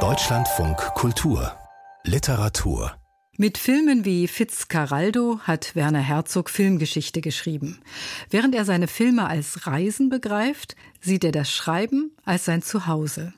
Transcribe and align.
Deutschlandfunk 0.00 0.76
Kultur 0.94 1.56
Literatur 2.04 2.94
mit 3.38 3.56
Filmen 3.56 4.04
wie 4.04 4.28
Fitzcarraldo 4.28 5.40
hat 5.44 5.74
Werner 5.74 6.00
Herzog 6.00 6.50
Filmgeschichte 6.50 7.22
geschrieben. 7.22 7.80
Während 8.28 8.54
er 8.54 8.66
seine 8.66 8.86
Filme 8.86 9.26
als 9.26 9.66
Reisen 9.66 10.10
begreift, 10.10 10.76
sieht 11.00 11.24
er 11.24 11.32
das 11.32 11.50
Schreiben 11.50 12.14
als 12.26 12.44
sein 12.44 12.60
Zuhause. 12.60 13.32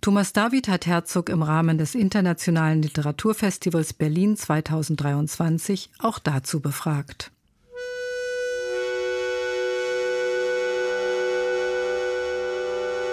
Thomas 0.00 0.32
David 0.32 0.66
hat 0.66 0.86
Herzog 0.86 1.28
im 1.28 1.44
Rahmen 1.44 1.78
des 1.78 1.94
Internationalen 1.94 2.82
Literaturfestivals 2.82 3.92
Berlin 3.92 4.36
2023 4.36 5.90
auch 6.00 6.18
dazu 6.18 6.58
befragt. 6.60 7.31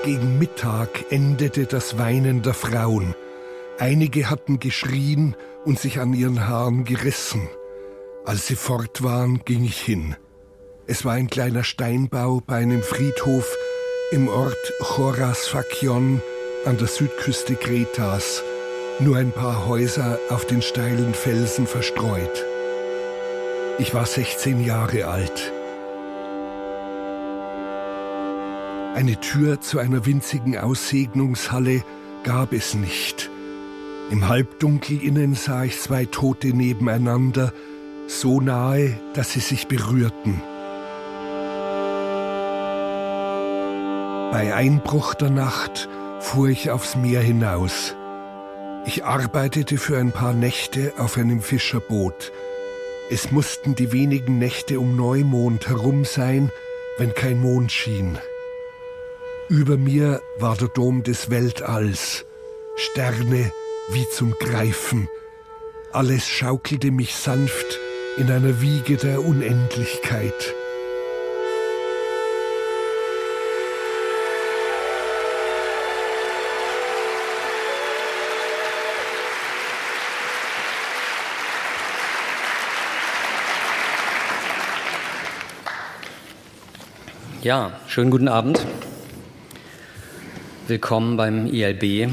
Gegen 0.05 0.39
Mittag 0.39 1.11
endete 1.11 1.65
das 1.65 1.97
Weinen 1.97 2.41
der 2.41 2.53
Frauen. 2.53 3.15
Einige 3.79 4.29
hatten 4.29 4.59
geschrien 4.59 5.35
und 5.65 5.77
sich 5.77 5.99
an 5.99 6.13
ihren 6.13 6.47
Haaren 6.47 6.85
gerissen. 6.85 7.49
Als 8.25 8.47
sie 8.47 8.55
fort 8.55 9.03
waren, 9.03 9.41
ging 9.43 9.65
ich 9.65 9.81
hin. 9.81 10.15
Es 10.87 11.03
war 11.03 11.13
ein 11.13 11.29
kleiner 11.29 11.65
Steinbau 11.65 12.41
bei 12.45 12.55
einem 12.55 12.81
Friedhof 12.81 13.53
im 14.11 14.29
Ort 14.29 14.73
Choras 14.79 15.47
Fakion 15.47 16.21
an 16.65 16.77
der 16.77 16.87
Südküste 16.87 17.55
Kretas, 17.55 18.41
nur 18.99 19.17
ein 19.17 19.31
paar 19.31 19.67
Häuser 19.67 20.17
auf 20.29 20.47
den 20.47 20.61
steilen 20.61 21.13
Felsen 21.13 21.67
verstreut. 21.67 22.45
Ich 23.79 23.93
war 23.93 24.05
16 24.05 24.63
Jahre 24.63 25.07
alt. 25.07 25.53
Eine 28.95 29.19
Tür 29.19 29.61
zu 29.61 29.79
einer 29.79 30.05
winzigen 30.05 30.57
Aussegnungshalle 30.57 31.83
gab 32.23 32.53
es 32.53 32.73
nicht. 32.73 33.29
Im 34.11 34.27
Halbdunkel 34.27 35.03
innen 35.03 35.35
sah 35.35 35.63
ich 35.63 35.79
zwei 35.79 36.05
Tote 36.05 36.47
nebeneinander, 36.47 37.53
so 38.07 38.41
nahe, 38.41 38.99
dass 39.13 39.33
sie 39.33 39.39
sich 39.39 39.67
berührten. 39.67 40.41
Bei 44.31 44.53
Einbruch 44.55 45.13
der 45.13 45.29
Nacht 45.29 45.87
fuhr 46.19 46.49
ich 46.49 46.71
aufs 46.71 46.95
Meer 46.95 47.21
hinaus. 47.21 47.95
Ich 48.85 49.05
arbeitete 49.05 49.77
für 49.77 49.97
ein 49.97 50.11
paar 50.11 50.33
Nächte 50.33 50.93
auf 50.97 51.17
einem 51.17 51.41
Fischerboot. 51.41 52.31
Es 53.11 53.31
mussten 53.31 53.75
die 53.75 53.91
wenigen 53.91 54.39
Nächte 54.39 54.79
um 54.79 54.95
Neumond 54.95 55.67
herum 55.67 56.05
sein, 56.05 56.51
wenn 56.97 57.13
kein 57.13 57.39
Mond 57.39 57.71
schien. 57.71 58.17
Über 59.49 59.77
mir 59.77 60.21
war 60.37 60.55
der 60.55 60.67
Dom 60.67 61.01
des 61.01 61.31
Weltalls, 61.31 62.23
Sterne 62.75 63.51
wie 63.89 64.07
zum 64.11 64.35
Greifen. 64.39 65.09
Alles 65.91 66.27
schaukelte 66.27 66.91
mich 66.91 67.15
sanft 67.15 67.79
in 68.17 68.29
einer 68.29 68.61
Wiege 68.61 68.97
der 68.97 69.25
Unendlichkeit. 69.25 70.53
Ja, 87.41 87.71
schönen 87.87 88.11
guten 88.11 88.27
Abend. 88.27 88.63
Willkommen 90.69 91.17
beim 91.17 91.47
ILB. 91.47 92.11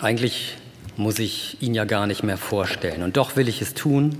Eigentlich 0.00 0.56
muss 0.96 1.20
ich 1.20 1.62
ihn 1.62 1.74
ja 1.74 1.84
gar 1.84 2.08
nicht 2.08 2.24
mehr 2.24 2.36
vorstellen. 2.36 3.04
Und 3.04 3.16
doch 3.16 3.36
will 3.36 3.46
ich 3.46 3.62
es 3.62 3.74
tun. 3.74 4.18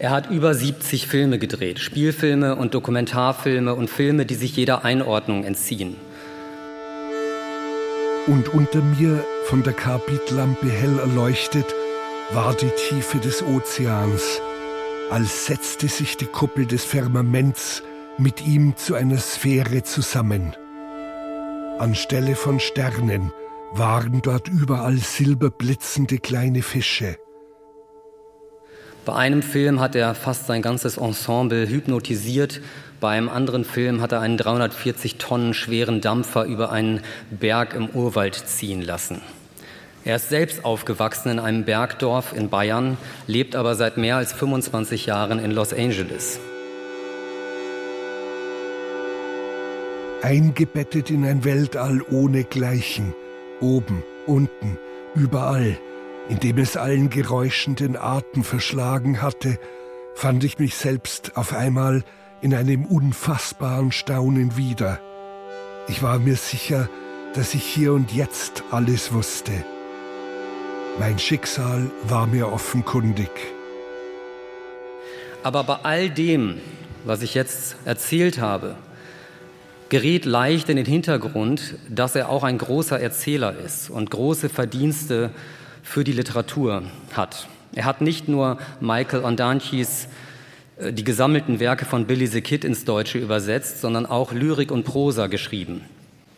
Er 0.00 0.10
hat 0.10 0.30
über 0.30 0.52
70 0.52 1.06
Filme 1.06 1.38
gedreht, 1.38 1.78
Spielfilme 1.78 2.56
und 2.56 2.74
Dokumentarfilme 2.74 3.72
und 3.72 3.88
Filme, 3.88 4.26
die 4.26 4.34
sich 4.34 4.56
jeder 4.56 4.84
Einordnung 4.84 5.44
entziehen. 5.44 5.94
Und 8.26 8.52
unter 8.52 8.82
mir, 8.82 9.24
von 9.44 9.62
der 9.62 9.74
Karbidlampe 9.74 10.68
hell 10.68 10.98
erleuchtet, 10.98 11.66
war 12.32 12.52
die 12.54 12.70
Tiefe 12.88 13.18
des 13.18 13.44
Ozeans, 13.44 14.40
als 15.08 15.46
setzte 15.46 15.86
sich 15.86 16.16
die 16.16 16.26
Kuppel 16.26 16.66
des 16.66 16.84
Firmaments 16.84 17.84
mit 18.18 18.44
ihm 18.44 18.76
zu 18.76 18.96
einer 18.96 19.18
Sphäre 19.18 19.84
zusammen. 19.84 20.56
Anstelle 21.80 22.36
von 22.36 22.60
Sternen 22.60 23.32
waren 23.72 24.20
dort 24.20 24.48
überall 24.48 24.98
silberblitzende 24.98 26.18
kleine 26.18 26.60
Fische. 26.60 27.16
Bei 29.06 29.14
einem 29.14 29.42
Film 29.42 29.80
hat 29.80 29.94
er 29.94 30.14
fast 30.14 30.46
sein 30.46 30.60
ganzes 30.60 30.98
Ensemble 30.98 31.66
hypnotisiert. 31.66 32.60
Bei 33.00 33.16
einem 33.16 33.30
anderen 33.30 33.64
Film 33.64 34.02
hat 34.02 34.12
er 34.12 34.20
einen 34.20 34.36
340 34.36 35.16
Tonnen 35.16 35.54
schweren 35.54 36.02
Dampfer 36.02 36.44
über 36.44 36.70
einen 36.70 37.00
Berg 37.30 37.72
im 37.72 37.88
Urwald 37.88 38.34
ziehen 38.34 38.82
lassen. 38.82 39.22
Er 40.04 40.16
ist 40.16 40.28
selbst 40.28 40.66
aufgewachsen 40.66 41.30
in 41.30 41.38
einem 41.38 41.64
Bergdorf 41.64 42.34
in 42.36 42.50
Bayern, 42.50 42.98
lebt 43.26 43.56
aber 43.56 43.74
seit 43.74 43.96
mehr 43.96 44.16
als 44.16 44.34
25 44.34 45.06
Jahren 45.06 45.38
in 45.38 45.50
Los 45.50 45.72
Angeles. 45.72 46.40
Eingebettet 50.22 51.10
in 51.10 51.24
ein 51.24 51.44
Weltall 51.44 52.02
ohne 52.10 52.44
Gleichen, 52.44 53.14
oben, 53.60 54.02
unten, 54.26 54.78
überall, 55.14 55.78
in 56.28 56.38
dem 56.38 56.58
es 56.58 56.76
allen 56.76 57.10
Geräuschen 57.10 57.74
den 57.74 57.96
Atem 57.96 58.44
verschlagen 58.44 59.22
hatte, 59.22 59.58
fand 60.14 60.44
ich 60.44 60.58
mich 60.58 60.74
selbst 60.76 61.36
auf 61.36 61.54
einmal 61.54 62.04
in 62.40 62.54
einem 62.54 62.84
unfassbaren 62.84 63.92
Staunen 63.92 64.56
wieder. 64.56 65.00
Ich 65.88 66.02
war 66.02 66.18
mir 66.18 66.36
sicher, 66.36 66.88
dass 67.34 67.54
ich 67.54 67.64
hier 67.64 67.92
und 67.92 68.12
jetzt 68.12 68.64
alles 68.70 69.12
wusste. 69.12 69.52
Mein 70.98 71.18
Schicksal 71.18 71.90
war 72.04 72.26
mir 72.26 72.52
offenkundig. 72.52 73.30
Aber 75.42 75.64
bei 75.64 75.76
all 75.82 76.10
dem, 76.10 76.60
was 77.04 77.22
ich 77.22 77.34
jetzt 77.34 77.76
erzählt 77.84 78.40
habe, 78.40 78.76
gerät 79.90 80.24
leicht 80.24 80.68
in 80.68 80.76
den 80.76 80.86
Hintergrund, 80.86 81.74
dass 81.88 82.14
er 82.14 82.30
auch 82.30 82.44
ein 82.44 82.56
großer 82.56 82.98
Erzähler 82.98 83.54
ist 83.58 83.90
und 83.90 84.10
große 84.10 84.48
Verdienste 84.48 85.30
für 85.82 86.04
die 86.04 86.12
Literatur 86.12 86.84
hat. 87.12 87.48
Er 87.74 87.84
hat 87.84 88.00
nicht 88.00 88.28
nur 88.28 88.58
Michael 88.80 89.24
Ondanchis 89.24 90.08
äh, 90.78 90.92
die 90.92 91.04
gesammelten 91.04 91.60
Werke 91.60 91.84
von 91.84 92.06
Billy 92.06 92.26
the 92.26 92.40
Kid 92.40 92.64
ins 92.64 92.84
Deutsche 92.84 93.18
übersetzt, 93.18 93.80
sondern 93.80 94.06
auch 94.06 94.32
Lyrik 94.32 94.70
und 94.70 94.84
Prosa 94.84 95.26
geschrieben. 95.26 95.82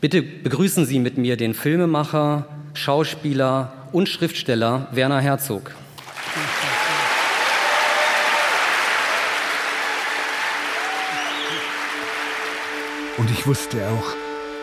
Bitte 0.00 0.22
begrüßen 0.22 0.84
Sie 0.84 0.98
mit 0.98 1.16
mir 1.16 1.36
den 1.36 1.54
Filmemacher, 1.54 2.46
Schauspieler 2.74 3.72
und 3.92 4.08
Schriftsteller 4.08 4.88
Werner 4.92 5.20
Herzog. 5.20 5.72
Und 13.22 13.30
ich 13.30 13.46
wusste 13.46 13.88
auch, 13.88 14.16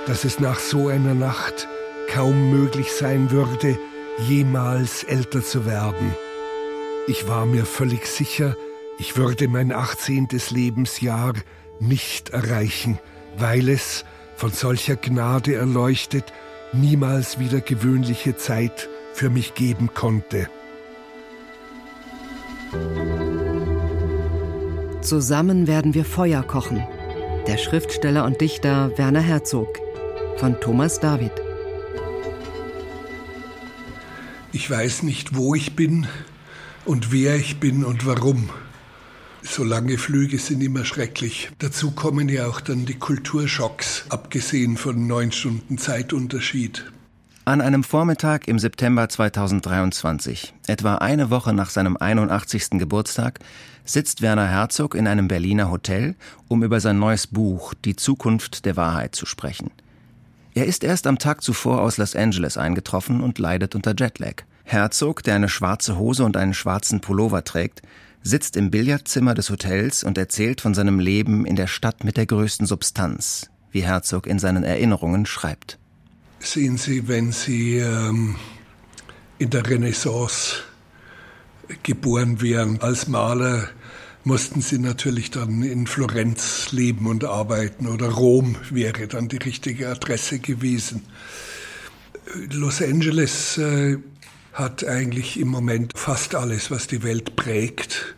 dass 0.05 0.25
es 0.25 0.41
nach 0.41 0.59
so 0.59 0.89
einer 0.89 1.13
Nacht 1.13 1.69
kaum 2.09 2.49
möglich 2.49 2.91
sein 2.91 3.31
würde, 3.31 3.79
jemals 4.27 5.05
älter 5.05 5.41
zu 5.41 5.65
werden. 5.65 6.13
Ich 7.07 7.25
war 7.29 7.45
mir 7.45 7.63
völlig 7.65 8.05
sicher, 8.05 8.57
ich 8.97 9.15
würde 9.15 9.47
mein 9.47 9.71
18. 9.71 10.27
Lebensjahr 10.49 11.35
nicht 11.79 12.31
erreichen, 12.31 12.99
weil 13.37 13.69
es, 13.69 14.03
von 14.35 14.51
solcher 14.51 14.97
Gnade 14.97 15.55
erleuchtet, 15.55 16.33
niemals 16.73 17.39
wieder 17.39 17.61
gewöhnliche 17.61 18.35
Zeit 18.35 18.89
für 19.13 19.29
mich 19.29 19.53
geben 19.53 19.91
konnte. 19.93 20.49
Zusammen 24.99 25.65
werden 25.65 25.93
wir 25.93 26.03
Feuer 26.03 26.43
kochen 26.43 26.85
der 27.47 27.57
Schriftsteller 27.57 28.25
und 28.25 28.41
Dichter 28.41 28.97
Werner 28.97 29.21
Herzog 29.21 29.79
von 30.37 30.59
Thomas 30.59 30.99
David. 30.99 31.31
Ich 34.51 34.69
weiß 34.69 35.03
nicht, 35.03 35.35
wo 35.35 35.55
ich 35.55 35.75
bin 35.75 36.07
und 36.85 37.11
wer 37.11 37.35
ich 37.35 37.59
bin 37.59 37.85
und 37.85 38.05
warum. 38.05 38.49
So 39.41 39.63
lange 39.63 39.97
Flüge 39.97 40.37
sind 40.37 40.61
immer 40.61 40.85
schrecklich. 40.85 41.49
Dazu 41.59 41.91
kommen 41.91 42.29
ja 42.29 42.47
auch 42.47 42.61
dann 42.61 42.85
die 42.85 42.99
Kulturschocks, 42.99 44.05
abgesehen 44.09 44.75
von 44.75 45.07
neun 45.07 45.31
Stunden 45.31 45.77
Zeitunterschied. 45.77 46.91
An 47.45 47.61
einem 47.61 47.83
Vormittag 47.83 48.47
im 48.47 48.59
September 48.59 49.09
2023, 49.09 50.53
etwa 50.67 50.95
eine 50.95 51.29
Woche 51.31 51.53
nach 51.53 51.69
seinem 51.71 51.97
81. 51.97 52.71
Geburtstag, 52.71 53.39
sitzt 53.85 54.21
Werner 54.21 54.47
Herzog 54.47 54.93
in 54.93 55.07
einem 55.07 55.27
Berliner 55.27 55.71
Hotel, 55.71 56.15
um 56.47 56.63
über 56.63 56.79
sein 56.79 56.99
neues 56.99 57.25
Buch 57.25 57.73
Die 57.85 57.95
Zukunft 57.95 58.65
der 58.65 58.75
Wahrheit 58.75 59.15
zu 59.15 59.25
sprechen. 59.25 59.71
Er 60.53 60.65
ist 60.65 60.83
erst 60.83 61.07
am 61.07 61.17
Tag 61.17 61.41
zuvor 61.41 61.81
aus 61.81 61.97
Los 61.97 62.15
Angeles 62.15 62.57
eingetroffen 62.57 63.21
und 63.21 63.39
leidet 63.39 63.73
unter 63.73 63.95
Jetlag. 63.97 64.43
Herzog, 64.63 65.23
der 65.23 65.35
eine 65.35 65.49
schwarze 65.49 65.97
Hose 65.97 66.25
und 66.25 66.37
einen 66.37 66.53
schwarzen 66.53 67.01
Pullover 67.01 67.43
trägt, 67.43 67.81
sitzt 68.21 68.57
im 68.57 68.69
Billardzimmer 68.69 69.33
des 69.33 69.49
Hotels 69.49 70.03
und 70.03 70.17
erzählt 70.17 70.61
von 70.61 70.73
seinem 70.73 70.99
Leben 70.99 71.45
in 71.45 71.55
der 71.55 71.67
Stadt 71.67 72.03
mit 72.03 72.17
der 72.17 72.27
größten 72.27 72.67
Substanz, 72.67 73.49
wie 73.71 73.81
Herzog 73.81 74.27
in 74.27 74.37
seinen 74.37 74.63
Erinnerungen 74.63 75.25
schreibt. 75.25 75.79
Sehen 76.41 76.77
Sie, 76.77 77.07
wenn 77.07 77.33
Sie 77.33 77.77
ähm, 77.77 78.37
in 79.39 79.49
der 79.49 79.69
Renaissance 79.69 80.55
geboren 81.83 82.41
wären 82.41 82.81
als 82.81 83.09
Maler, 83.09 83.69
mussten 84.23 84.61
Sie 84.61 84.79
natürlich 84.79 85.31
dann 85.31 85.63
in 85.63 85.85
Florenz 85.85 86.71
leben 86.71 87.07
und 87.07 87.25
arbeiten 87.25 87.87
oder 87.87 88.09
Rom 88.09 88.55
wäre 88.69 89.07
dann 89.07 89.27
die 89.27 89.37
richtige 89.37 89.89
Adresse 89.89 90.39
gewesen. 90.39 91.03
Los 92.51 92.81
Angeles 92.81 93.57
äh, 93.57 93.97
hat 94.53 94.85
eigentlich 94.85 95.39
im 95.39 95.49
Moment 95.49 95.93
fast 95.97 96.35
alles, 96.35 96.71
was 96.71 96.87
die 96.87 97.03
Welt 97.03 97.35
prägt, 97.35 98.15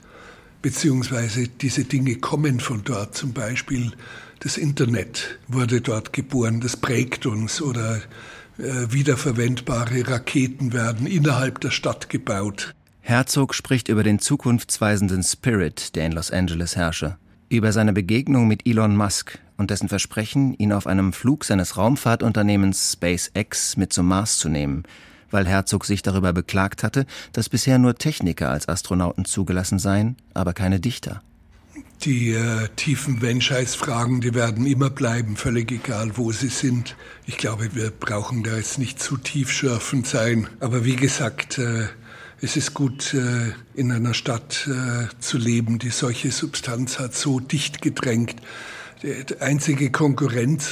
beziehungsweise 0.61 1.47
diese 1.47 1.85
Dinge 1.85 2.17
kommen 2.17 2.59
von 2.59 2.83
dort. 2.83 3.15
Zum 3.15 3.33
Beispiel 3.33 3.93
das 4.41 4.57
Internet 4.57 5.39
wurde 5.47 5.81
dort 5.81 6.13
geboren, 6.13 6.61
das 6.61 6.75
prägt 6.75 7.25
uns 7.25 7.61
oder 7.61 8.01
äh, 8.57 8.91
wiederverwendbare 8.91 10.07
Raketen 10.07 10.73
werden 10.73 11.07
innerhalb 11.07 11.61
der 11.61 11.69
Stadt 11.69 12.09
gebaut. 12.09 12.73
Herzog 13.01 13.53
spricht 13.53 13.87
über 13.87 14.03
den 14.03 14.19
zukunftsweisenden 14.19 15.23
Spirit, 15.23 15.95
der 15.95 16.07
in 16.07 16.11
Los 16.11 16.31
Angeles 16.31 16.75
herrsche, 16.75 17.17
über 17.49 17.71
seine 17.71 17.93
Begegnung 17.93 18.47
mit 18.47 18.67
Elon 18.67 18.95
Musk 18.95 19.39
und 19.57 19.69
dessen 19.69 19.89
Versprechen, 19.89 20.55
ihn 20.55 20.73
auf 20.73 20.87
einem 20.87 21.13
Flug 21.13 21.45
seines 21.45 21.77
Raumfahrtunternehmens 21.77 22.93
SpaceX 22.93 23.77
mit 23.77 23.93
zum 23.93 24.07
Mars 24.07 24.39
zu 24.39 24.49
nehmen, 24.49 24.83
weil 25.29 25.47
Herzog 25.47 25.85
sich 25.85 26.01
darüber 26.01 26.33
beklagt 26.33 26.83
hatte, 26.83 27.05
dass 27.31 27.47
bisher 27.47 27.77
nur 27.77 27.95
Techniker 27.95 28.49
als 28.49 28.67
Astronauten 28.67 29.25
zugelassen 29.25 29.77
seien, 29.77 30.17
aber 30.33 30.53
keine 30.53 30.79
Dichter. 30.79 31.21
Die 32.03 32.31
äh, 32.31 32.67
tiefen 32.75 33.19
Menschheitsfragen, 33.19 34.21
die 34.21 34.33
werden 34.33 34.65
immer 34.65 34.89
bleiben, 34.89 35.35
völlig 35.35 35.71
egal, 35.71 36.17
wo 36.17 36.31
sie 36.31 36.47
sind. 36.47 36.95
Ich 37.27 37.37
glaube, 37.37 37.75
wir 37.75 37.91
brauchen 37.91 38.43
da 38.43 38.57
jetzt 38.57 38.79
nicht 38.79 38.99
zu 38.99 39.17
tiefschürfend 39.17 40.07
sein. 40.07 40.47
Aber 40.59 40.83
wie 40.83 40.95
gesagt, 40.95 41.59
äh, 41.59 41.87
es 42.41 42.57
ist 42.57 42.73
gut, 42.73 43.13
äh, 43.13 43.51
in 43.75 43.91
einer 43.91 44.15
Stadt 44.15 44.67
äh, 44.67 45.09
zu 45.19 45.37
leben, 45.37 45.77
die 45.77 45.91
solche 45.91 46.31
Substanz 46.31 46.97
hat, 46.97 47.13
so 47.13 47.39
dicht 47.39 47.83
gedrängt. 47.83 48.35
Die 49.03 49.39
einzige 49.39 49.91
Konkurrenz 49.91 50.69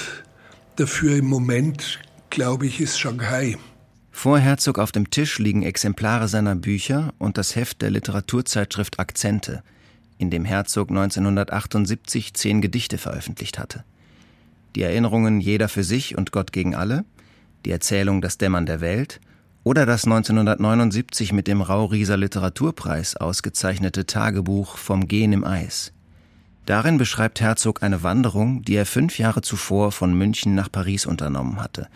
dafür 0.77 1.17
im 1.17 1.25
Moment, 1.25 1.99
glaube 2.31 2.65
ich, 2.65 2.81
ist 2.81 2.99
Shanghai. 2.99 3.57
Vor 4.11 4.39
Herzog 4.39 4.79
auf 4.79 4.91
dem 4.91 5.11
Tisch 5.11 5.37
liegen 5.37 5.61
Exemplare 5.61 6.27
seiner 6.27 6.55
Bücher 6.55 7.13
und 7.19 7.37
das 7.37 7.55
Heft 7.55 7.83
der 7.83 7.91
Literaturzeitschrift 7.91 8.99
Akzente, 8.99 9.63
in 10.19 10.30
dem 10.30 10.45
Herzog 10.45 10.89
1978 10.89 12.36
zehn 12.36 12.62
Gedichte 12.62 13.00
veröffentlicht 13.00 13.57
hatte. 13.57 13.83
Die 14.75 14.83
Erinnerungen 14.83 15.42
Jeder 15.42 15.68
für 15.69 15.83
sich 15.83 16.16
und 16.16 16.31
Gott 16.31 16.51
gegen 16.51 16.75
alle, 16.75 17.06
die 17.66 17.71
Erzählung 17.71 18.21
Das 18.21 18.38
Dämmern 18.38 18.68
der 18.68 18.81
Welt 18.81 19.19
oder 19.63 19.88
das 19.88 20.06
1979 20.06 21.33
mit 21.33 21.48
dem 21.48 21.62
Raurieser 21.62 22.18
Literaturpreis 22.18 23.16
ausgezeichnete 23.16 24.06
Tagebuch 24.06 24.77
Vom 24.77 25.07
Gehen 25.07 25.33
im 25.33 25.44
Eis. 25.44 25.94
Darin 26.66 26.98
beschreibt 26.98 27.42
Herzog 27.42 27.81
eine 27.81 28.04
Wanderung, 28.04 28.62
die 28.62 28.75
er 28.75 28.86
fünf 28.86 29.18
Jahre 29.18 29.42
zuvor 29.42 29.92
von 29.92 30.13
München 30.13 30.54
nach 30.54 30.71
Paris 30.71 31.07
unternommen 31.07 31.60
hatte 31.63 31.88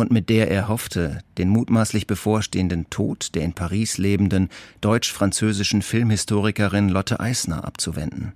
und 0.00 0.10
mit 0.10 0.28
der 0.28 0.50
er 0.50 0.68
hoffte, 0.68 1.22
den 1.38 1.48
mutmaßlich 1.48 2.06
bevorstehenden 2.06 2.88
Tod 2.90 3.34
der 3.34 3.42
in 3.42 3.52
Paris 3.52 3.98
lebenden 3.98 4.48
deutsch-französischen 4.80 5.82
Filmhistorikerin 5.82 6.88
Lotte 6.88 7.20
Eisner 7.20 7.64
abzuwenden. 7.64 8.32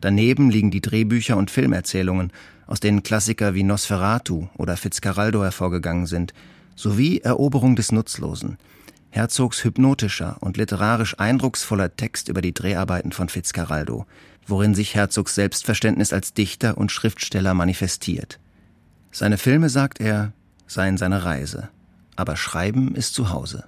Daneben 0.00 0.50
liegen 0.50 0.70
die 0.70 0.80
Drehbücher 0.80 1.36
und 1.36 1.50
Filmerzählungen, 1.50 2.32
aus 2.66 2.80
denen 2.80 3.02
Klassiker 3.02 3.54
wie 3.54 3.62
Nosferatu 3.62 4.48
oder 4.56 4.76
Fitzcarraldo 4.76 5.42
hervorgegangen 5.42 6.06
sind, 6.06 6.34
sowie 6.74 7.18
Eroberung 7.18 7.76
des 7.76 7.92
Nutzlosen, 7.92 8.58
Herzogs 9.10 9.64
hypnotischer 9.64 10.36
und 10.40 10.56
literarisch 10.56 11.18
eindrucksvoller 11.18 11.96
Text 11.96 12.28
über 12.28 12.42
die 12.42 12.52
Dreharbeiten 12.52 13.12
von 13.12 13.28
Fitzcarraldo, 13.28 14.06
worin 14.46 14.74
sich 14.74 14.94
Herzogs 14.94 15.34
Selbstverständnis 15.34 16.12
als 16.12 16.34
Dichter 16.34 16.76
und 16.76 16.92
Schriftsteller 16.92 17.54
manifestiert. 17.54 18.38
Seine 19.10 19.38
Filme, 19.38 19.70
sagt 19.70 20.00
er, 20.00 20.32
seien 20.66 20.96
seine 20.96 21.24
Reise, 21.24 21.68
aber 22.16 22.36
Schreiben 22.36 22.94
ist 22.94 23.14
zu 23.14 23.30
Hause. 23.30 23.64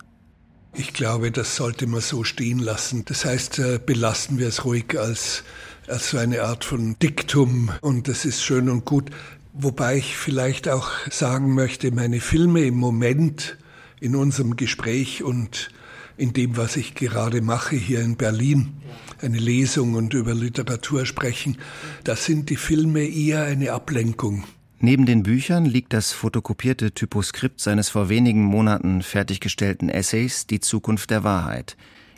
Ich 0.75 0.93
glaube, 0.93 1.33
das 1.33 1.57
sollte 1.57 1.87
man 1.87 2.01
so 2.01 2.25
stehen 2.25 2.59
lassen. 2.59 3.05
Das 3.05 3.25
heißt, 3.25 3.59
äh, 3.59 3.81
belasten 3.85 4.39
wir 4.39 4.49
es 4.49 4.65
ruhig 4.65 4.99
als, 4.99 5.43
als 5.89 6.11
so 6.11 6.19
eine 6.19 6.43
Art 6.43 6.65
von 6.65 6.97
Diktum 6.99 7.71
und 7.81 8.07
das 8.07 8.25
ist 8.25 8.43
schön 8.43 8.69
und 8.69 8.85
gut. 8.85 9.11
Wobei 9.55 9.97
ich 9.97 10.17
vielleicht 10.17 10.69
auch 10.69 10.91
sagen 11.11 11.55
möchte, 11.55 11.91
meine 11.91 12.21
Filme 12.21 12.61
im 12.61 12.77
Moment 12.77 13.57
in 14.01 14.15
unserem 14.15 14.57
Gespräch 14.57 15.25
und 15.25 15.71
in 16.17 16.33
dem, 16.33 16.57
was 16.57 16.77
ich 16.77 16.95
gerade 16.95 17.41
mache 17.41 17.77
hier 17.77 18.01
in 18.01 18.17
Berlin, 18.17 18.75
eine 19.21 19.39
Lesung 19.39 19.95
und 19.95 20.15
über 20.15 20.35
Literatur 20.35 21.07
sprechen, 21.07 21.59
da 22.05 22.15
sind 22.15 22.51
die 22.51 22.57
Filme 22.57 23.05
eher 23.05 23.45
eine 23.45 23.73
Ablenkung. 23.73 24.45
Neben 24.81 25.07
den 25.07 25.25
Büchern 25.25 25.65
liegt 25.65 25.93
das 25.93 26.13
fotokopierte 26.13 26.93
Typoskript 26.93 27.61
seines 27.61 27.89
vor 27.89 28.09
wenigen 28.09 28.45
Monaten 28.45 29.03
fertiggestellten 29.03 29.89
Essays 29.89 30.47
Die 30.47 30.61
Zukunft 30.61 31.11
der 31.11 31.25
Wahrheit, 31.25 31.77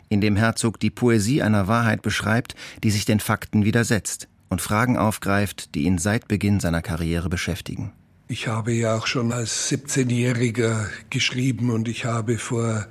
in 0.09 0.21
dem 0.21 0.35
Herzog 0.35 0.79
die 0.79 0.91
Poesie 0.91 1.41
einer 1.41 1.67
Wahrheit 1.67 2.03
beschreibt, 2.03 2.55
die 2.83 2.91
sich 2.91 3.05
den 3.05 3.19
Fakten 3.19 3.65
widersetzt 3.65 4.27
und 4.49 4.61
Fragen 4.61 4.95
aufgreift, 4.95 5.73
die 5.73 5.85
ihn 5.85 5.97
seit 5.97 6.27
Beginn 6.27 6.59
seiner 6.59 6.83
Karriere 6.83 7.29
beschäftigen. 7.29 7.93
Ich 8.27 8.47
habe 8.47 8.73
ja 8.73 8.95
auch 8.95 9.07
schon 9.07 9.31
als 9.31 9.71
17-Jähriger 9.71 10.85
geschrieben 11.09 11.71
und 11.71 11.87
ich 11.87 12.05
habe 12.05 12.37
vor 12.37 12.85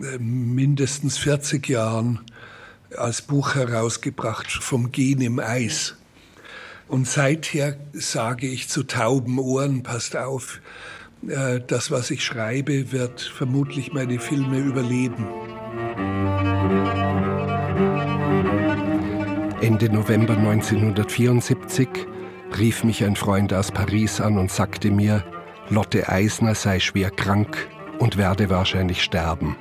äh, 0.00 0.18
mindestens 0.18 1.18
40 1.18 1.68
Jahren 1.68 2.20
als 2.96 3.22
Buch 3.22 3.56
herausgebracht 3.56 4.52
vom 4.52 4.92
Gehen 4.92 5.20
im 5.20 5.40
Eis. 5.40 5.96
Und 6.88 7.08
seither 7.08 7.76
sage 7.92 8.46
ich 8.46 8.68
zu 8.68 8.84
tauben 8.84 9.38
Ohren, 9.38 9.82
passt 9.82 10.16
auf, 10.16 10.60
äh, 11.28 11.60
das, 11.66 11.90
was 11.90 12.10
ich 12.10 12.24
schreibe, 12.24 12.92
wird 12.92 13.20
vermutlich 13.20 13.92
meine 13.92 14.18
Filme 14.18 14.58
überleben. 14.58 15.26
Ende 19.60 19.88
November 19.88 20.36
1974 20.36 21.88
rief 22.58 22.84
mich 22.84 23.02
ein 23.02 23.16
Freund 23.16 23.54
aus 23.54 23.72
Paris 23.72 24.20
an 24.20 24.36
und 24.36 24.50
sagte 24.50 24.90
mir, 24.90 25.24
Lotte 25.70 26.10
Eisner 26.10 26.54
sei 26.54 26.78
schwer 26.78 27.10
krank 27.10 27.56
und 27.98 28.18
werde 28.18 28.50
wahrscheinlich 28.50 29.02
sterben. 29.02 29.56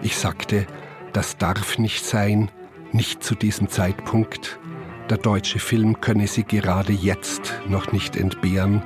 Ich 0.00 0.16
sagte, 0.16 0.66
das 1.12 1.36
darf 1.36 1.78
nicht 1.78 2.04
sein, 2.04 2.52
nicht 2.92 3.24
zu 3.24 3.34
diesem 3.34 3.68
Zeitpunkt. 3.68 4.60
Der 5.10 5.16
deutsche 5.16 5.58
Film 5.58 6.02
könne 6.02 6.26
sie 6.26 6.44
gerade 6.44 6.92
jetzt 6.92 7.54
noch 7.66 7.92
nicht 7.92 8.14
entbehren. 8.14 8.82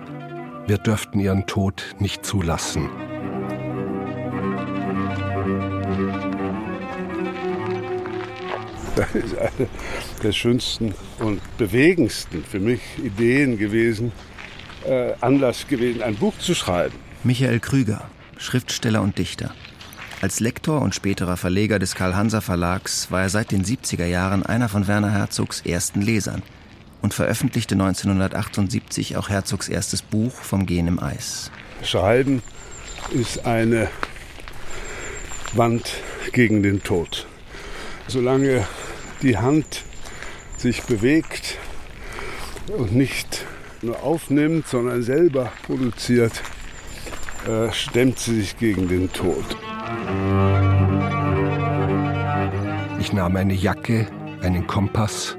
Wir 0.68 0.78
dürften 0.78 1.18
ihren 1.18 1.46
Tod 1.46 1.96
nicht 1.98 2.24
zulassen. 2.24 2.88
Das 8.94 9.12
ist 9.16 9.36
eine 9.36 9.68
der 10.22 10.30
schönsten 10.30 10.94
und 11.18 11.40
bewegendsten 11.58 12.44
für 12.44 12.60
mich 12.60 12.80
Ideen 13.02 13.58
gewesen, 13.58 14.12
äh, 14.86 15.14
Anlass 15.20 15.66
gewesen, 15.66 16.02
ein 16.02 16.14
Buch 16.14 16.38
zu 16.38 16.54
schreiben. 16.54 16.94
Michael 17.24 17.58
Krüger, 17.58 18.08
Schriftsteller 18.36 19.02
und 19.02 19.18
Dichter. 19.18 19.52
Als 20.22 20.38
Lektor 20.38 20.80
und 20.82 20.94
späterer 20.94 21.36
Verleger 21.36 21.80
des 21.80 21.96
Karl-Hanser 21.96 22.42
Verlags 22.42 23.10
war 23.10 23.22
er 23.22 23.28
seit 23.28 23.50
den 23.50 23.64
70er 23.64 24.04
Jahren 24.04 24.46
einer 24.46 24.68
von 24.68 24.86
Werner 24.86 25.10
Herzogs 25.10 25.62
ersten 25.62 26.00
Lesern 26.00 26.44
und 27.00 27.12
veröffentlichte 27.12 27.74
1978 27.74 29.16
auch 29.16 29.28
Herzogs 29.28 29.68
erstes 29.68 30.00
Buch 30.00 30.32
Vom 30.32 30.64
Gehen 30.64 30.86
im 30.86 31.00
Eis. 31.02 31.50
Schreiben 31.82 32.40
ist 33.10 33.46
eine 33.46 33.88
Wand 35.54 35.92
gegen 36.30 36.62
den 36.62 36.84
Tod. 36.84 37.26
Solange 38.06 38.64
die 39.22 39.38
Hand 39.38 39.82
sich 40.56 40.84
bewegt 40.84 41.58
und 42.68 42.94
nicht 42.94 43.44
nur 43.82 44.04
aufnimmt, 44.04 44.68
sondern 44.68 45.02
selber 45.02 45.52
produziert, 45.66 46.42
äh, 47.48 47.72
stemmt 47.72 48.20
sie 48.20 48.36
sich 48.36 48.56
gegen 48.56 48.86
den 48.86 49.12
Tod. 49.12 49.44
Ich 52.98 53.12
nahm 53.12 53.36
eine 53.36 53.54
Jacke, 53.54 54.06
einen 54.42 54.66
Kompass 54.66 55.36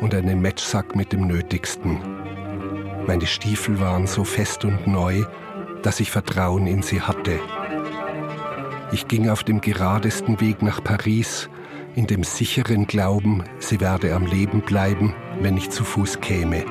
und 0.00 0.14
einen 0.14 0.42
Matchsack 0.42 0.96
mit 0.96 1.12
dem 1.12 1.26
Nötigsten. 1.26 1.98
Meine 3.06 3.26
Stiefel 3.26 3.80
waren 3.80 4.06
so 4.06 4.24
fest 4.24 4.64
und 4.64 4.86
neu, 4.86 5.24
dass 5.82 6.00
ich 6.00 6.10
Vertrauen 6.10 6.66
in 6.66 6.82
sie 6.82 7.00
hatte. 7.00 7.38
Ich 8.92 9.08
ging 9.08 9.28
auf 9.28 9.42
dem 9.44 9.60
geradesten 9.60 10.40
Weg 10.40 10.62
nach 10.62 10.82
Paris, 10.82 11.48
in 11.94 12.06
dem 12.06 12.24
sicheren 12.24 12.86
Glauben, 12.86 13.44
sie 13.58 13.80
werde 13.80 14.14
am 14.14 14.26
Leben 14.26 14.60
bleiben, 14.60 15.14
wenn 15.40 15.56
ich 15.56 15.70
zu 15.70 15.84
Fuß 15.84 16.20
käme. 16.20 16.64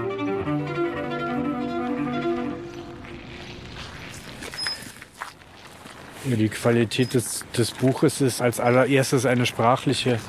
Die 6.23 6.49
Qualität 6.49 7.15
des, 7.15 7.43
des 7.57 7.71
Buches 7.71 8.21
ist 8.21 8.41
als 8.41 8.59
allererstes 8.59 9.25
eine 9.25 9.45
sprachliche. 9.45 10.19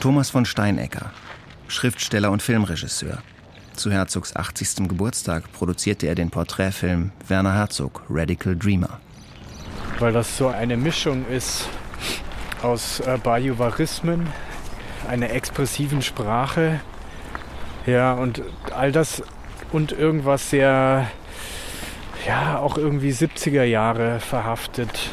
Thomas 0.00 0.30
von 0.30 0.46
Steinecker, 0.46 1.12
Schriftsteller 1.68 2.30
und 2.30 2.42
Filmregisseur. 2.42 3.18
Zu 3.74 3.90
Herzogs 3.90 4.34
80. 4.34 4.88
Geburtstag 4.88 5.52
produzierte 5.52 6.06
er 6.06 6.14
den 6.14 6.30
Porträtfilm 6.30 7.12
Werner 7.28 7.54
Herzog, 7.54 8.02
Radical 8.08 8.56
Dreamer. 8.56 9.00
Weil 9.98 10.12
das 10.12 10.38
so 10.38 10.48
eine 10.48 10.78
Mischung 10.78 11.26
ist 11.28 11.68
aus 12.62 13.00
äh, 13.00 13.18
Bajuwarismen, 13.22 14.28
einer 15.08 15.30
expressiven 15.30 16.00
Sprache, 16.00 16.80
ja, 17.86 18.14
und 18.14 18.42
all 18.74 18.92
das 18.92 19.22
und 19.72 19.92
irgendwas 19.92 20.50
sehr, 20.50 21.10
ja, 22.26 22.58
auch 22.58 22.76
irgendwie 22.76 23.10
70er 23.10 23.64
Jahre 23.64 24.20
verhaftet. 24.20 25.10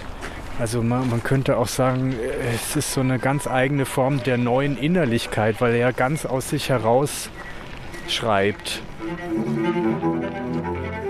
Also 0.59 0.81
man, 0.81 1.09
man, 1.09 1.23
könnte 1.23 1.57
auch 1.57 1.67
sagen, 1.67 2.15
es 2.53 2.75
ist 2.75 2.93
so 2.93 3.01
eine 3.01 3.19
ganz 3.19 3.47
eigene 3.47 3.85
Form 3.85 4.23
der 4.23 4.37
neuen 4.37 4.77
Innerlichkeit, 4.77 5.61
weil 5.61 5.75
er 5.75 5.93
ganz 5.93 6.25
aus 6.25 6.49
sich 6.49 6.69
heraus 6.69 7.29
schreibt. 8.07 8.81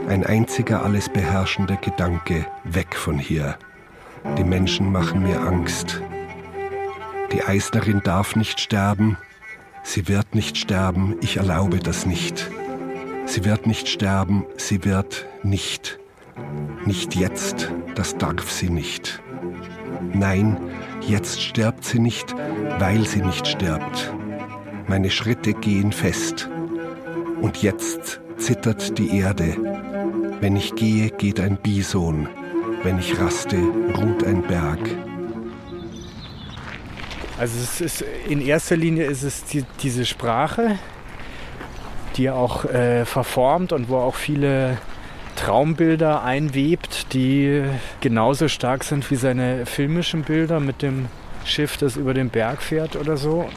Ein 0.10 0.26
einziger 0.26 0.84
alles 0.84 1.10
beherrschender 1.10 1.78
Gedanke, 1.78 2.46
weg 2.66 2.96
von 2.96 3.20
hier. 3.20 3.58
Die 4.38 4.44
Menschen 4.44 4.92
machen 4.92 5.24
mir 5.24 5.40
Angst. 5.40 6.02
Die 7.32 7.44
Eisnerin 7.44 8.02
darf 8.04 8.36
nicht 8.36 8.60
sterben, 8.60 9.18
sie 9.84 10.08
wird 10.08 10.34
nicht 10.34 10.58
sterben, 10.58 11.18
ich 11.22 11.38
erlaube 11.38 11.80
das 11.80 12.06
nicht. 12.06 12.50
Sie 13.38 13.46
wird 13.46 13.68
nicht 13.68 13.88
sterben, 13.88 14.48
sie 14.58 14.84
wird 14.84 15.28
nicht. 15.44 16.00
Nicht 16.88 17.14
jetzt, 17.14 17.72
das 17.94 18.18
darf 18.18 18.50
sie 18.50 18.72
nicht. 18.72 19.22
Nein, 20.12 20.58
jetzt 21.08 21.40
stirbt 21.40 21.86
sie 21.86 22.00
nicht, 22.00 22.34
weil 22.80 23.06
sie 23.06 23.22
nicht 23.22 23.46
stirbt. 23.46 24.12
Meine 24.88 25.12
Schritte 25.12 25.54
gehen 25.54 25.92
fest. 25.92 26.50
Und 27.40 27.62
jetzt 27.62 28.22
zittert 28.38 28.98
die 28.98 29.20
Erde. 29.20 29.56
Wenn 30.42 30.56
ich 30.56 30.74
gehe, 30.74 31.12
geht 31.12 31.40
ein 31.40 31.58
Bison. 31.58 32.28
Wenn 32.82 32.98
ich 32.98 33.20
raste, 33.20 33.58
ruht 33.96 34.24
ein 34.24 34.42
Berg. 34.48 34.80
Also 37.38 37.60
es 37.62 37.82
ist 37.82 38.04
in 38.28 38.42
erster 38.42 38.78
Linie 38.78 39.06
ist 39.06 39.22
es 39.22 39.44
die, 39.44 39.64
diese 39.84 40.06
Sprache, 40.06 40.80
die 42.18 42.26
er 42.26 42.36
auch 42.36 42.66
äh, 42.66 43.06
verformt 43.06 43.72
und 43.72 43.90
wo 43.90 43.98
auch 43.98 44.16
viele 44.16 44.78
Traumbilder 45.36 46.24
einwebt, 46.24 47.14
die 47.14 47.64
genauso 48.02 48.48
stark 48.48 48.84
sind 48.84 49.10
wie 49.12 49.16
seine 49.16 49.66
filmischen 49.66 50.24
Bilder 50.24 50.60
mit 50.60 50.82
dem 50.82 51.06
Schiff, 51.46 51.78
das 51.78 51.96
über 51.96 52.14
den 52.14 52.30
Berg 52.30 52.62
fährt 52.62 52.96
oder 52.96 53.18
so. 53.18 53.48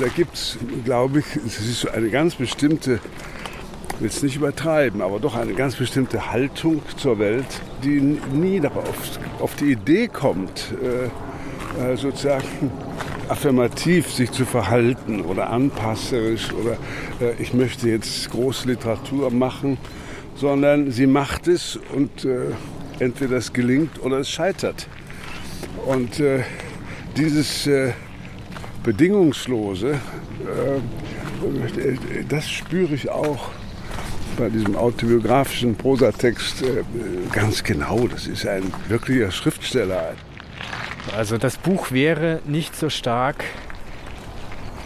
Da 0.00 0.08
gibt 0.08 0.34
es, 0.34 0.58
glaube 0.84 1.20
ich, 1.20 1.36
es 1.36 1.60
ist 1.60 1.88
eine 1.88 2.10
ganz 2.10 2.34
bestimmte, 2.34 2.98
ich 3.94 4.00
will 4.00 4.08
es 4.08 4.22
nicht 4.22 4.36
übertreiben, 4.36 5.00
aber 5.00 5.20
doch 5.20 5.36
eine 5.36 5.54
ganz 5.54 5.76
bestimmte 5.76 6.32
Haltung 6.32 6.82
zur 6.96 7.18
Welt, 7.18 7.46
die 7.84 8.00
nie 8.00 8.58
darauf 8.58 9.18
auf 9.38 9.54
die 9.54 9.72
Idee 9.72 10.08
kommt, 10.08 10.74
äh, 10.82 11.92
äh 11.92 11.96
sozusagen 11.96 12.70
affirmativ 13.28 14.10
sich 14.10 14.30
zu 14.30 14.44
verhalten 14.44 15.22
oder 15.22 15.50
anpasserisch 15.50 16.52
oder 16.52 16.76
äh, 17.20 17.34
ich 17.40 17.54
möchte 17.54 17.88
jetzt 17.88 18.30
große 18.30 18.68
Literatur 18.68 19.30
machen, 19.30 19.78
sondern 20.34 20.90
sie 20.90 21.06
macht 21.06 21.48
es 21.48 21.78
und 21.94 22.24
äh, 22.24 22.52
entweder 22.98 23.36
es 23.36 23.52
gelingt 23.52 24.02
oder 24.02 24.18
es 24.18 24.30
scheitert. 24.30 24.86
Und 25.86 26.20
äh, 26.20 26.44
dieses 27.16 27.66
äh, 27.66 27.92
Bedingungslose, 28.84 29.92
äh, 29.92 30.80
das 32.28 32.50
spüre 32.50 32.94
ich 32.94 33.10
auch 33.10 33.50
bei 34.36 34.48
diesem 34.48 34.76
autobiografischen 34.76 35.76
Prosatext 35.76 36.62
äh, 36.62 36.82
ganz 37.32 37.62
genau. 37.62 38.06
Das 38.08 38.26
ist 38.26 38.46
ein 38.46 38.72
wirklicher 38.88 39.30
Schriftsteller. 39.30 40.14
Also 41.16 41.36
das 41.36 41.58
Buch 41.58 41.90
wäre 41.90 42.40
nicht 42.46 42.74
so 42.74 42.88
stark, 42.88 43.44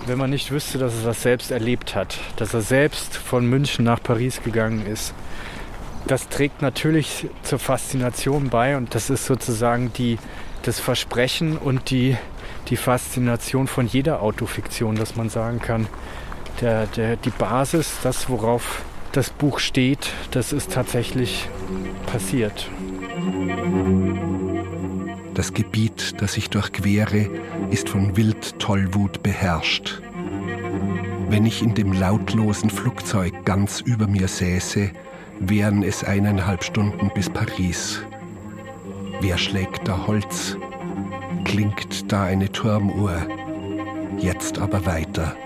wenn 0.06 0.18
man 0.18 0.30
nicht 0.30 0.50
wüsste, 0.50 0.78
dass 0.78 0.95
er 0.95 1.04
das 1.04 1.23
selbst 1.23 1.50
erlebt 1.50 1.95
hat, 1.95 2.18
dass 2.37 2.52
er 2.52 2.62
selbst 2.62 3.16
von 3.16 3.47
München 3.47 3.85
nach 3.85 4.02
Paris 4.02 4.42
gegangen 4.42 4.87
ist. 4.87 5.14
Das 6.06 6.28
trägt 6.28 6.62
natürlich 6.62 7.28
zur 7.42 7.59
Faszination 7.59 8.49
bei 8.50 8.76
und 8.76 8.95
das 8.95 9.11
ist 9.11 9.26
sozusagen 9.26 9.92
die, 9.92 10.18
das 10.62 10.78
Versprechen 10.80 11.59
und 11.59 11.90
die, 11.90 12.16
die 12.68 12.76
Faszination 12.76 13.66
von 13.66 13.87
jeder 13.87 14.23
Autofiktion, 14.23 14.97
dass 14.97 15.16
man 15.16 15.28
sagen 15.28 15.61
kann, 15.61 15.87
der, 16.61 16.87
der, 16.87 17.16
die 17.16 17.30
Basis, 17.30 17.99
das 18.02 18.28
worauf 18.28 18.83
das 19.12 19.30
Buch 19.30 19.59
steht, 19.59 20.11
das 20.30 20.52
ist 20.52 20.73
tatsächlich 20.73 21.49
passiert. 22.06 22.68
Das 25.36 25.52
Gebiet, 25.52 26.14
das 26.22 26.38
ich 26.38 26.48
durchquere, 26.48 27.28
ist 27.70 27.90
von 27.90 28.16
Wildtollwut 28.16 29.22
beherrscht. 29.22 30.00
Wenn 31.28 31.44
ich 31.44 31.62
in 31.62 31.74
dem 31.74 31.92
lautlosen 31.92 32.70
Flugzeug 32.70 33.44
ganz 33.44 33.82
über 33.82 34.06
mir 34.06 34.28
säße, 34.28 34.90
wären 35.38 35.82
es 35.82 36.02
eineinhalb 36.02 36.64
Stunden 36.64 37.10
bis 37.14 37.28
Paris. 37.28 38.02
Wer 39.20 39.36
schlägt 39.36 39.86
da 39.86 40.06
Holz? 40.06 40.56
Klingt 41.44 42.10
da 42.10 42.24
eine 42.24 42.50
Turmuhr? 42.50 43.26
Jetzt 44.16 44.58
aber 44.58 44.86
weiter. 44.86 45.36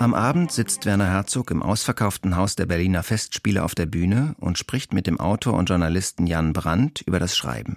Am 0.00 0.14
Abend 0.14 0.50
sitzt 0.50 0.86
Werner 0.86 1.10
Herzog 1.10 1.50
im 1.50 1.62
ausverkauften 1.62 2.34
Haus 2.34 2.56
der 2.56 2.64
Berliner 2.64 3.02
Festspiele 3.02 3.62
auf 3.62 3.74
der 3.74 3.84
Bühne 3.84 4.34
und 4.38 4.56
spricht 4.56 4.94
mit 4.94 5.06
dem 5.06 5.20
Autor 5.20 5.52
und 5.52 5.68
Journalisten 5.68 6.26
Jan 6.26 6.54
Brandt 6.54 7.02
über 7.02 7.18
das 7.18 7.36
Schreiben. 7.36 7.76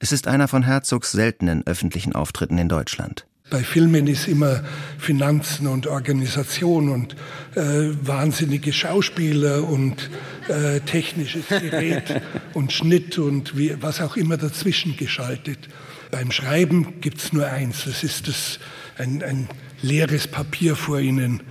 Es 0.00 0.10
ist 0.10 0.26
einer 0.26 0.48
von 0.48 0.64
Herzogs 0.64 1.12
seltenen 1.12 1.64
öffentlichen 1.64 2.12
Auftritten 2.12 2.58
in 2.58 2.68
Deutschland. 2.68 3.24
Bei 3.50 3.62
Filmen 3.62 4.08
ist 4.08 4.26
immer 4.26 4.64
Finanzen 4.98 5.68
und 5.68 5.86
Organisation 5.86 6.88
und 6.88 7.14
äh, 7.54 7.90
wahnsinnige 8.02 8.72
Schauspieler 8.72 9.62
und 9.62 10.10
äh, 10.48 10.80
technisches 10.80 11.46
Gerät 11.46 12.20
und 12.52 12.72
Schnitt 12.72 13.16
und 13.16 13.56
wie, 13.56 13.80
was 13.80 14.00
auch 14.00 14.16
immer 14.16 14.38
dazwischen 14.38 14.96
geschaltet. 14.96 15.68
Beim 16.10 16.32
Schreiben 16.32 17.00
gibt 17.00 17.18
es 17.18 17.32
nur 17.32 17.46
eins, 17.46 17.84
das 17.84 18.02
ist 18.02 18.26
das, 18.26 18.58
ein, 18.98 19.22
ein 19.22 19.48
leeres 19.82 20.26
Papier 20.26 20.76
vor 20.76 21.00
ihnen. 21.00 21.42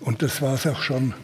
Und 0.00 0.22
das 0.22 0.42
war 0.42 0.54
es 0.54 0.66
auch 0.66 0.82
schon. 0.82 1.14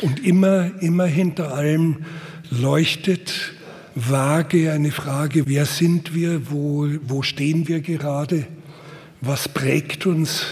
Und 0.00 0.24
immer, 0.24 0.82
immer 0.82 1.06
hinter 1.06 1.54
allem 1.54 2.04
leuchtet 2.50 3.54
vage 3.94 4.72
eine 4.72 4.90
Frage, 4.90 5.46
wer 5.46 5.66
sind 5.66 6.14
wir, 6.14 6.50
wo, 6.50 6.88
wo 7.02 7.22
stehen 7.22 7.68
wir 7.68 7.80
gerade, 7.80 8.46
was 9.20 9.48
prägt 9.48 10.06
uns? 10.06 10.44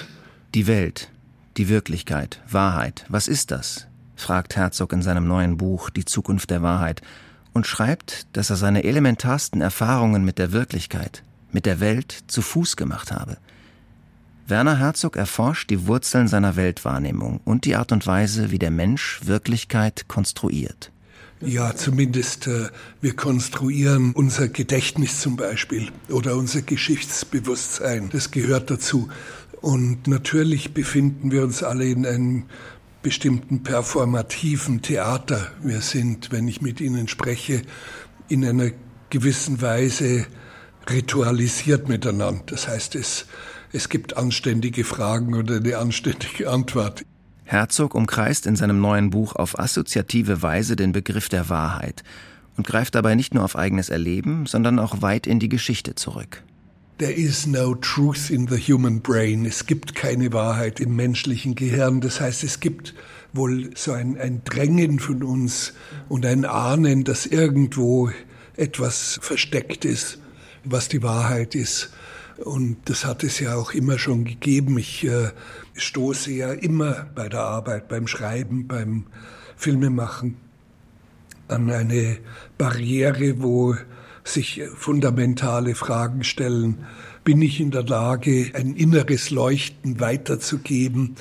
Die 0.54 0.66
Welt, 0.66 1.10
die 1.56 1.68
Wirklichkeit, 1.68 2.40
Wahrheit, 2.48 3.04
was 3.08 3.28
ist 3.28 3.50
das? 3.50 3.86
fragt 4.14 4.54
Herzog 4.54 4.92
in 4.92 5.00
seinem 5.00 5.26
neuen 5.26 5.56
Buch 5.56 5.88
Die 5.88 6.04
Zukunft 6.04 6.50
der 6.50 6.60
Wahrheit 6.60 7.00
und 7.54 7.66
schreibt, 7.66 8.26
dass 8.34 8.50
er 8.50 8.56
seine 8.56 8.84
elementarsten 8.84 9.62
Erfahrungen 9.62 10.24
mit 10.24 10.38
der 10.38 10.52
Wirklichkeit, 10.52 11.22
mit 11.50 11.64
der 11.64 11.80
Welt 11.80 12.24
zu 12.26 12.42
Fuß 12.42 12.76
gemacht 12.76 13.10
habe– 13.10 13.38
Werner 14.50 14.78
Herzog 14.78 15.16
erforscht 15.16 15.70
die 15.70 15.86
Wurzeln 15.86 16.28
seiner 16.28 16.56
Weltwahrnehmung 16.56 17.40
und 17.44 17.64
die 17.64 17.76
Art 17.76 17.92
und 17.92 18.06
Weise, 18.06 18.50
wie 18.50 18.58
der 18.58 18.70
Mensch 18.70 19.20
Wirklichkeit 19.24 20.08
konstruiert. 20.08 20.90
Ja, 21.40 21.74
zumindest 21.74 22.48
äh, 22.48 22.68
wir 23.00 23.16
konstruieren 23.16 24.12
unser 24.12 24.48
Gedächtnis 24.48 25.20
zum 25.20 25.36
Beispiel 25.36 25.90
oder 26.10 26.36
unser 26.36 26.60
Geschichtsbewusstsein. 26.60 28.10
Das 28.12 28.30
gehört 28.30 28.70
dazu. 28.70 29.08
Und 29.62 30.06
natürlich 30.06 30.74
befinden 30.74 31.30
wir 31.30 31.42
uns 31.42 31.62
alle 31.62 31.86
in 31.86 32.04
einem 32.04 32.44
bestimmten 33.02 33.62
performativen 33.62 34.82
Theater. 34.82 35.50
Wir 35.62 35.80
sind, 35.80 36.30
wenn 36.30 36.46
ich 36.46 36.60
mit 36.60 36.80
Ihnen 36.82 37.08
spreche, 37.08 37.62
in 38.28 38.44
einer 38.44 38.70
gewissen 39.08 39.62
Weise 39.62 40.26
ritualisiert 40.90 41.88
miteinander. 41.88 42.42
Das 42.46 42.68
heißt, 42.68 42.96
es 42.96 43.26
es 43.72 43.88
gibt 43.88 44.16
anständige 44.16 44.84
Fragen 44.84 45.34
oder 45.34 45.56
eine 45.56 45.78
anständige 45.78 46.50
Antwort. 46.50 47.04
Herzog 47.44 47.94
umkreist 47.94 48.46
in 48.46 48.56
seinem 48.56 48.80
neuen 48.80 49.10
Buch 49.10 49.34
auf 49.34 49.58
assoziative 49.58 50.42
Weise 50.42 50.76
den 50.76 50.92
Begriff 50.92 51.28
der 51.28 51.48
Wahrheit 51.48 52.04
und 52.56 52.66
greift 52.66 52.94
dabei 52.94 53.14
nicht 53.14 53.34
nur 53.34 53.44
auf 53.44 53.56
eigenes 53.56 53.88
Erleben, 53.88 54.46
sondern 54.46 54.78
auch 54.78 55.02
weit 55.02 55.26
in 55.26 55.40
die 55.40 55.48
Geschichte 55.48 55.94
zurück. 55.94 56.42
There 56.98 57.12
is 57.12 57.46
no 57.46 57.74
truth 57.74 58.28
in 58.28 58.46
the 58.46 58.58
human 58.58 59.00
brain. 59.00 59.46
Es 59.46 59.66
gibt 59.66 59.94
keine 59.94 60.32
Wahrheit 60.34 60.80
im 60.80 60.94
menschlichen 60.96 61.54
Gehirn. 61.54 62.02
Das 62.02 62.20
heißt, 62.20 62.44
es 62.44 62.60
gibt 62.60 62.94
wohl 63.32 63.70
so 63.74 63.92
ein, 63.92 64.18
ein 64.18 64.42
Drängen 64.44 64.98
von 64.98 65.22
uns 65.22 65.72
und 66.10 66.26
ein 66.26 66.44
Ahnen, 66.44 67.04
dass 67.04 67.24
irgendwo 67.24 68.10
etwas 68.56 69.18
versteckt 69.22 69.86
ist, 69.86 70.18
was 70.64 70.88
die 70.88 71.02
Wahrheit 71.02 71.54
ist. 71.54 71.90
Und 72.44 72.78
das 72.86 73.04
hat 73.04 73.22
es 73.22 73.38
ja 73.38 73.54
auch 73.54 73.72
immer 73.72 73.98
schon 73.98 74.24
gegeben. 74.24 74.78
Ich 74.78 75.04
äh, 75.04 75.30
stoße 75.74 76.32
ja 76.32 76.52
immer 76.52 77.06
bei 77.14 77.28
der 77.28 77.40
Arbeit, 77.40 77.88
beim 77.88 78.06
Schreiben, 78.06 78.66
beim 78.66 79.06
Filmemachen 79.56 80.36
an 81.48 81.70
eine 81.70 82.18
Barriere, 82.56 83.42
wo 83.42 83.74
sich 84.24 84.62
fundamentale 84.74 85.74
Fragen 85.74 86.24
stellen. 86.24 86.86
Bin 87.24 87.42
ich 87.42 87.60
in 87.60 87.70
der 87.70 87.84
Lage, 87.84 88.52
ein 88.54 88.74
inneres 88.74 89.30
Leuchten 89.30 90.00
weiterzugeben? 90.00 91.16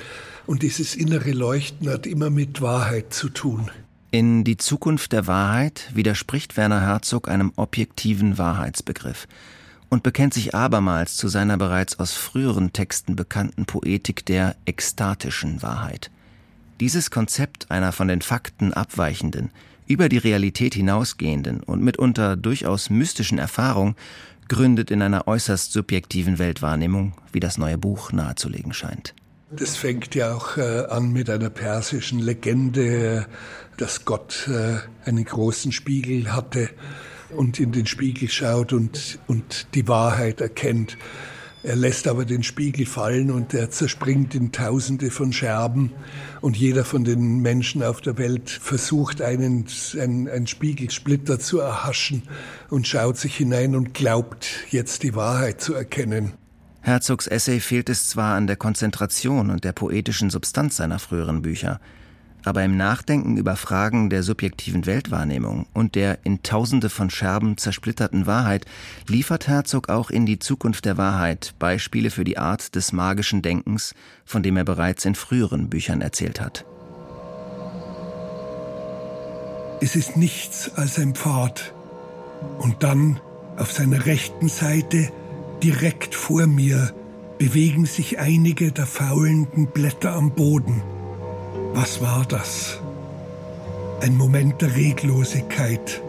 Und 0.46 0.62
dieses 0.62 0.96
innere 0.96 1.32
Leuchten 1.32 1.88
hat 1.90 2.06
immer 2.06 2.30
mit 2.30 2.62
Wahrheit 2.62 3.12
zu 3.12 3.28
tun. 3.28 3.70
In 4.10 4.42
Die 4.42 4.56
Zukunft 4.56 5.12
der 5.12 5.26
Wahrheit 5.26 5.90
widerspricht 5.94 6.56
Werner 6.56 6.80
Herzog 6.80 7.28
einem 7.28 7.52
objektiven 7.56 8.38
Wahrheitsbegriff 8.38 9.28
und 9.90 10.02
bekennt 10.02 10.32
sich 10.32 10.54
abermals 10.54 11.16
zu 11.16 11.28
seiner 11.28 11.58
bereits 11.58 11.98
aus 11.98 12.14
früheren 12.14 12.72
Texten 12.72 13.16
bekannten 13.16 13.66
Poetik 13.66 14.24
der 14.24 14.56
ekstatischen 14.64 15.62
Wahrheit. 15.62 16.10
Dieses 16.78 17.10
Konzept 17.10 17.70
einer 17.70 17.92
von 17.92 18.08
den 18.08 18.22
Fakten 18.22 18.72
abweichenden, 18.72 19.50
über 19.86 20.08
die 20.08 20.18
Realität 20.18 20.74
hinausgehenden 20.74 21.60
und 21.60 21.82
mitunter 21.82 22.36
durchaus 22.36 22.88
mystischen 22.88 23.38
Erfahrung 23.38 23.96
gründet 24.48 24.90
in 24.90 25.02
einer 25.02 25.26
äußerst 25.26 25.72
subjektiven 25.72 26.38
Weltwahrnehmung, 26.38 27.12
wie 27.32 27.40
das 27.40 27.58
neue 27.58 27.76
Buch 27.76 28.12
nahezulegen 28.12 28.72
scheint. 28.72 29.14
Das 29.50 29.76
fängt 29.76 30.14
ja 30.14 30.32
auch 30.34 30.56
äh, 30.56 30.86
an 30.86 31.12
mit 31.12 31.28
einer 31.28 31.50
persischen 31.50 32.20
Legende, 32.20 33.26
dass 33.78 34.04
Gott 34.04 34.48
äh, 34.48 34.78
einen 35.04 35.24
großen 35.24 35.72
Spiegel 35.72 36.32
hatte 36.32 36.70
und 37.36 37.60
in 37.60 37.72
den 37.72 37.86
Spiegel 37.86 38.28
schaut 38.28 38.72
und, 38.72 39.18
und 39.26 39.66
die 39.74 39.88
Wahrheit 39.88 40.40
erkennt. 40.40 40.96
Er 41.62 41.76
lässt 41.76 42.08
aber 42.08 42.24
den 42.24 42.42
Spiegel 42.42 42.86
fallen 42.86 43.30
und 43.30 43.52
er 43.52 43.70
zerspringt 43.70 44.34
in 44.34 44.50
Tausende 44.50 45.10
von 45.10 45.32
Scherben. 45.32 45.92
Und 46.40 46.56
jeder 46.56 46.86
von 46.86 47.04
den 47.04 47.40
Menschen 47.40 47.82
auf 47.82 48.00
der 48.00 48.16
Welt 48.16 48.48
versucht, 48.48 49.20
einen, 49.20 49.66
einen, 50.00 50.26
einen 50.26 50.46
Spiegelsplitter 50.46 51.38
zu 51.38 51.58
erhaschen 51.58 52.22
und 52.70 52.86
schaut 52.86 53.18
sich 53.18 53.36
hinein 53.36 53.74
und 53.74 53.92
glaubt, 53.92 54.48
jetzt 54.70 55.02
die 55.02 55.14
Wahrheit 55.14 55.60
zu 55.60 55.74
erkennen. 55.74 56.32
Herzogs 56.80 57.26
Essay 57.26 57.60
fehlt 57.60 57.90
es 57.90 58.08
zwar 58.08 58.36
an 58.36 58.46
der 58.46 58.56
Konzentration 58.56 59.50
und 59.50 59.64
der 59.64 59.72
poetischen 59.72 60.30
Substanz 60.30 60.76
seiner 60.76 60.98
früheren 60.98 61.42
Bücher, 61.42 61.78
aber 62.44 62.64
im 62.64 62.76
Nachdenken 62.76 63.36
über 63.36 63.56
Fragen 63.56 64.10
der 64.10 64.22
subjektiven 64.22 64.86
Weltwahrnehmung 64.86 65.66
und 65.72 65.94
der 65.94 66.18
in 66.24 66.42
tausende 66.42 66.90
von 66.90 67.10
Scherben 67.10 67.56
zersplitterten 67.56 68.26
Wahrheit 68.26 68.66
liefert 69.08 69.48
Herzog 69.48 69.88
auch 69.88 70.10
in 70.10 70.26
die 70.26 70.38
Zukunft 70.38 70.84
der 70.84 70.96
Wahrheit 70.96 71.54
Beispiele 71.58 72.10
für 72.10 72.24
die 72.24 72.38
Art 72.38 72.74
des 72.74 72.92
magischen 72.92 73.42
Denkens, 73.42 73.94
von 74.24 74.42
dem 74.42 74.56
er 74.56 74.64
bereits 74.64 75.04
in 75.04 75.14
früheren 75.14 75.68
Büchern 75.68 76.00
erzählt 76.00 76.40
hat. 76.40 76.64
Es 79.82 79.96
ist 79.96 80.16
nichts 80.16 80.70
als 80.76 80.98
ein 80.98 81.14
Pfad. 81.14 81.72
Und 82.58 82.82
dann, 82.82 83.20
auf 83.56 83.72
seiner 83.72 84.04
rechten 84.06 84.48
Seite, 84.48 85.10
direkt 85.62 86.14
vor 86.14 86.46
mir, 86.46 86.92
bewegen 87.38 87.86
sich 87.86 88.18
einige 88.18 88.72
der 88.72 88.86
faulenden 88.86 89.68
Blätter 89.68 90.12
am 90.12 90.34
Boden. 90.34 90.82
Was 91.72 92.00
war 92.00 92.24
das? 92.28 92.80
Ein 94.00 94.16
Moment 94.16 94.60
der 94.60 94.74
Reglosigkeit. 94.74 96.02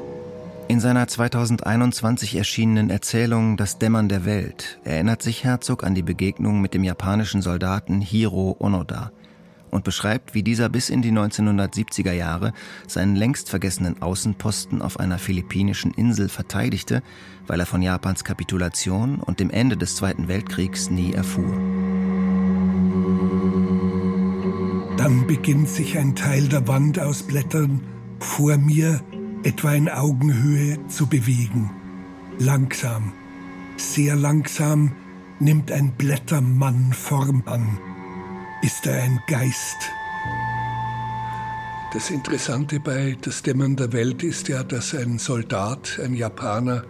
In 0.67 0.79
seiner 0.79 1.07
2021 1.07 2.35
erschienenen 2.35 2.89
Erzählung 2.89 3.57
Das 3.57 3.77
Dämmern 3.77 4.09
der 4.09 4.25
Welt 4.25 4.79
erinnert 4.83 5.21
sich 5.21 5.43
Herzog 5.43 5.83
an 5.83 5.93
die 5.93 6.01
Begegnung 6.01 6.61
mit 6.61 6.73
dem 6.73 6.83
japanischen 6.83 7.41
Soldaten 7.41 8.01
Hiro 8.01 8.55
Onoda 8.59 9.11
und 9.69 9.83
beschreibt, 9.83 10.33
wie 10.33 10.43
dieser 10.43 10.69
bis 10.69 10.89
in 10.89 11.01
die 11.01 11.11
1970er 11.11 12.11
Jahre 12.11 12.53
seinen 12.87 13.15
längst 13.15 13.49
vergessenen 13.49 14.01
Außenposten 14.01 14.81
auf 14.81 14.99
einer 14.99 15.19
philippinischen 15.19 15.93
Insel 15.93 16.27
verteidigte, 16.27 17.03
weil 17.47 17.59
er 17.59 17.65
von 17.65 17.81
Japans 17.81 18.23
Kapitulation 18.23 19.19
und 19.19 19.39
dem 19.39 19.49
Ende 19.49 19.77
des 19.77 19.95
Zweiten 19.95 20.27
Weltkriegs 20.27 20.89
nie 20.89 21.13
erfuhr. 21.13 21.57
Dann 25.03 25.25
beginnt 25.25 25.67
sich 25.67 25.97
ein 25.97 26.15
Teil 26.15 26.47
der 26.47 26.67
Wand 26.67 26.99
aus 26.99 27.23
Blättern 27.23 27.81
vor 28.19 28.55
mir 28.57 29.01
etwa 29.41 29.73
in 29.73 29.89
Augenhöhe 29.89 30.77
zu 30.89 31.07
bewegen. 31.07 31.71
Langsam, 32.37 33.11
sehr 33.77 34.15
langsam 34.15 34.91
nimmt 35.39 35.71
ein 35.71 35.93
Blättermann 35.93 36.93
Form 36.93 37.41
an. 37.47 37.79
Ist 38.61 38.85
er 38.85 39.01
ein 39.01 39.19
Geist? 39.25 39.77
Das 41.95 42.11
Interessante 42.11 42.79
bei 42.79 43.17
Das 43.23 43.41
Dämmern 43.41 43.75
der 43.77 43.93
Welt 43.93 44.21
ist 44.21 44.49
ja, 44.49 44.63
dass 44.63 44.93
ein 44.93 45.17
Soldat, 45.17 45.99
ein 46.03 46.13
Japaner, 46.13 46.83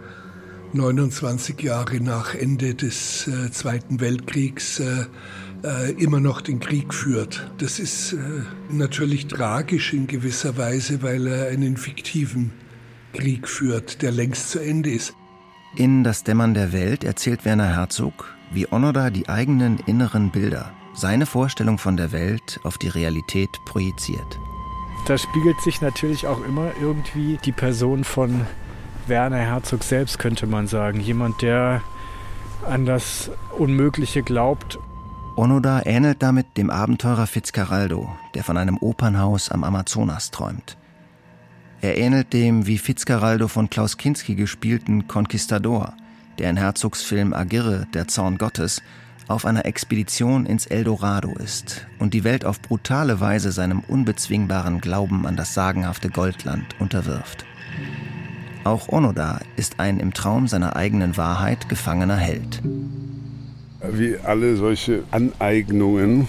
29 0.74 1.62
Jahre 1.62 1.98
nach 2.00 2.34
Ende 2.34 2.74
des 2.74 3.26
äh, 3.26 3.50
Zweiten 3.50 4.00
Weltkriegs 4.00 4.80
äh, 4.80 5.06
äh, 5.64 5.92
immer 5.92 6.20
noch 6.20 6.40
den 6.40 6.60
Krieg 6.60 6.92
führt. 6.92 7.50
Das 7.58 7.78
ist 7.78 8.12
äh, 8.12 8.18
natürlich 8.70 9.28
tragisch 9.28 9.92
in 9.92 10.06
gewisser 10.06 10.56
Weise, 10.56 11.02
weil 11.02 11.26
er 11.26 11.48
einen 11.48 11.76
fiktiven 11.76 12.52
Krieg 13.12 13.48
führt, 13.48 14.02
der 14.02 14.10
längst 14.10 14.50
zu 14.50 14.58
Ende 14.58 14.90
ist. 14.90 15.14
In 15.76 16.04
Das 16.04 16.24
Dämmern 16.24 16.54
der 16.54 16.72
Welt 16.72 17.04
erzählt 17.04 17.44
Werner 17.44 17.76
Herzog, 17.76 18.34
wie 18.52 18.66
Onoda 18.70 19.10
die 19.10 19.28
eigenen 19.28 19.78
inneren 19.86 20.30
Bilder, 20.30 20.72
seine 20.94 21.26
Vorstellung 21.26 21.78
von 21.78 21.96
der 21.96 22.12
Welt 22.12 22.60
auf 22.64 22.76
die 22.76 22.88
Realität 22.88 23.50
projiziert. 23.64 24.38
Da 25.06 25.16
spiegelt 25.16 25.60
sich 25.60 25.80
natürlich 25.80 26.26
auch 26.26 26.44
immer 26.44 26.72
irgendwie 26.80 27.38
die 27.44 27.52
Person 27.52 28.04
von 28.04 28.46
Werner 29.06 29.38
Herzog 29.38 29.82
selbst, 29.82 30.18
könnte 30.18 30.46
man 30.46 30.68
sagen. 30.68 31.00
Jemand, 31.00 31.42
der 31.42 31.82
an 32.68 32.86
das 32.86 33.30
Unmögliche 33.56 34.22
glaubt 34.22 34.78
Onoda 35.34 35.80
ähnelt 35.86 36.22
damit 36.22 36.58
dem 36.58 36.68
Abenteurer 36.68 37.26
Fitzcarraldo, 37.26 38.14
der 38.34 38.44
von 38.44 38.58
einem 38.58 38.76
Opernhaus 38.76 39.50
am 39.50 39.64
Amazonas 39.64 40.30
träumt. 40.30 40.76
Er 41.80 41.96
ähnelt 41.96 42.34
dem 42.34 42.66
wie 42.66 42.76
Fitzcarraldo 42.76 43.48
von 43.48 43.70
Klaus 43.70 43.96
Kinski 43.96 44.34
gespielten 44.34 45.08
Conquistador, 45.08 45.94
der 46.38 46.50
in 46.50 46.58
Herzogs 46.58 47.02
Film 47.02 47.32
Agirre, 47.32 47.86
der 47.94 48.08
Zorn 48.08 48.36
Gottes, 48.36 48.82
auf 49.26 49.46
einer 49.46 49.64
Expedition 49.64 50.44
ins 50.44 50.66
Eldorado 50.66 51.32
ist 51.32 51.86
und 51.98 52.12
die 52.12 52.24
Welt 52.24 52.44
auf 52.44 52.60
brutale 52.60 53.20
Weise 53.20 53.52
seinem 53.52 53.80
unbezwingbaren 53.80 54.82
Glauben 54.82 55.26
an 55.26 55.36
das 55.36 55.54
sagenhafte 55.54 56.10
Goldland 56.10 56.78
unterwirft. 56.78 57.46
Auch 58.64 58.88
Onoda 58.90 59.40
ist 59.56 59.80
ein 59.80 59.98
im 59.98 60.12
Traum 60.12 60.46
seiner 60.46 60.76
eigenen 60.76 61.16
Wahrheit 61.16 61.70
gefangener 61.70 62.18
Held. 62.18 62.62
Wie 63.90 64.16
alle 64.16 64.56
solche 64.56 65.02
Aneignungen 65.10 66.28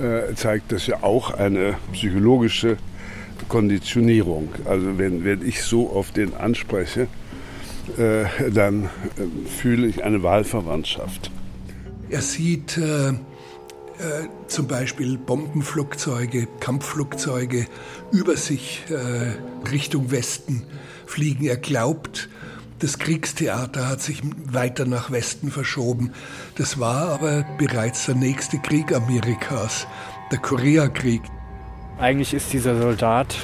äh, 0.00 0.34
zeigt 0.34 0.72
das 0.72 0.86
ja 0.86 1.02
auch 1.02 1.32
eine 1.32 1.76
psychologische 1.92 2.76
Konditionierung. 3.48 4.48
Also 4.64 4.98
wenn, 4.98 5.24
wenn 5.24 5.46
ich 5.46 5.62
so 5.62 5.90
auf 5.90 6.10
den 6.10 6.34
anspreche, 6.34 7.08
äh, 7.96 8.50
dann 8.50 8.84
äh, 8.84 8.88
fühle 9.48 9.86
ich 9.86 10.04
eine 10.04 10.22
Wahlverwandtschaft. 10.22 11.30
Er 12.10 12.22
sieht 12.22 12.78
zum 14.46 14.68
Beispiel 14.68 15.16
Bombenflugzeuge, 15.16 16.46
Kampfflugzeuge 16.60 17.66
über 18.12 18.36
sich 18.36 18.84
Richtung 19.72 20.10
Westen 20.10 20.64
fliegen. 21.06 21.46
Er 21.46 21.56
glaubt, 21.56 22.28
das 22.78 22.98
Kriegstheater 22.98 23.88
hat 23.88 24.00
sich 24.02 24.22
weiter 24.44 24.84
nach 24.84 25.10
Westen 25.10 25.50
verschoben. 25.50 26.12
Das 26.56 26.78
war 26.78 27.08
aber 27.08 27.44
bereits 27.58 28.06
der 28.06 28.14
nächste 28.14 28.58
Krieg 28.58 28.94
Amerikas, 28.94 29.86
der 30.30 30.38
Koreakrieg. 30.38 31.22
Eigentlich 31.98 32.34
ist 32.34 32.52
dieser 32.52 32.78
Soldat, 32.80 33.36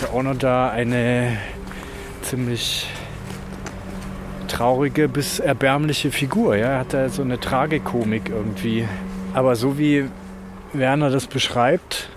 der 0.00 0.14
Onoda, 0.14 0.70
eine 0.70 1.36
ziemlich 2.22 2.86
traurige 4.48 5.08
bis 5.08 5.38
erbärmliche 5.38 6.10
Figur. 6.10 6.56
Ja? 6.56 6.68
Er 6.68 6.78
hat 6.80 6.94
da 6.94 7.08
so 7.08 7.22
eine 7.22 7.40
Tragikomik 7.40 8.30
irgendwie. 8.30 8.86
Aber 9.34 9.56
so 9.56 9.78
wie 9.78 10.06
Werner 10.72 11.10
das 11.10 11.26
beschreibt, 11.26 12.08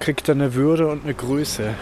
kriegt 0.00 0.28
er 0.28 0.34
eine 0.34 0.54
Würde 0.54 0.88
und 0.88 1.04
eine 1.04 1.14
Größe. 1.14 1.74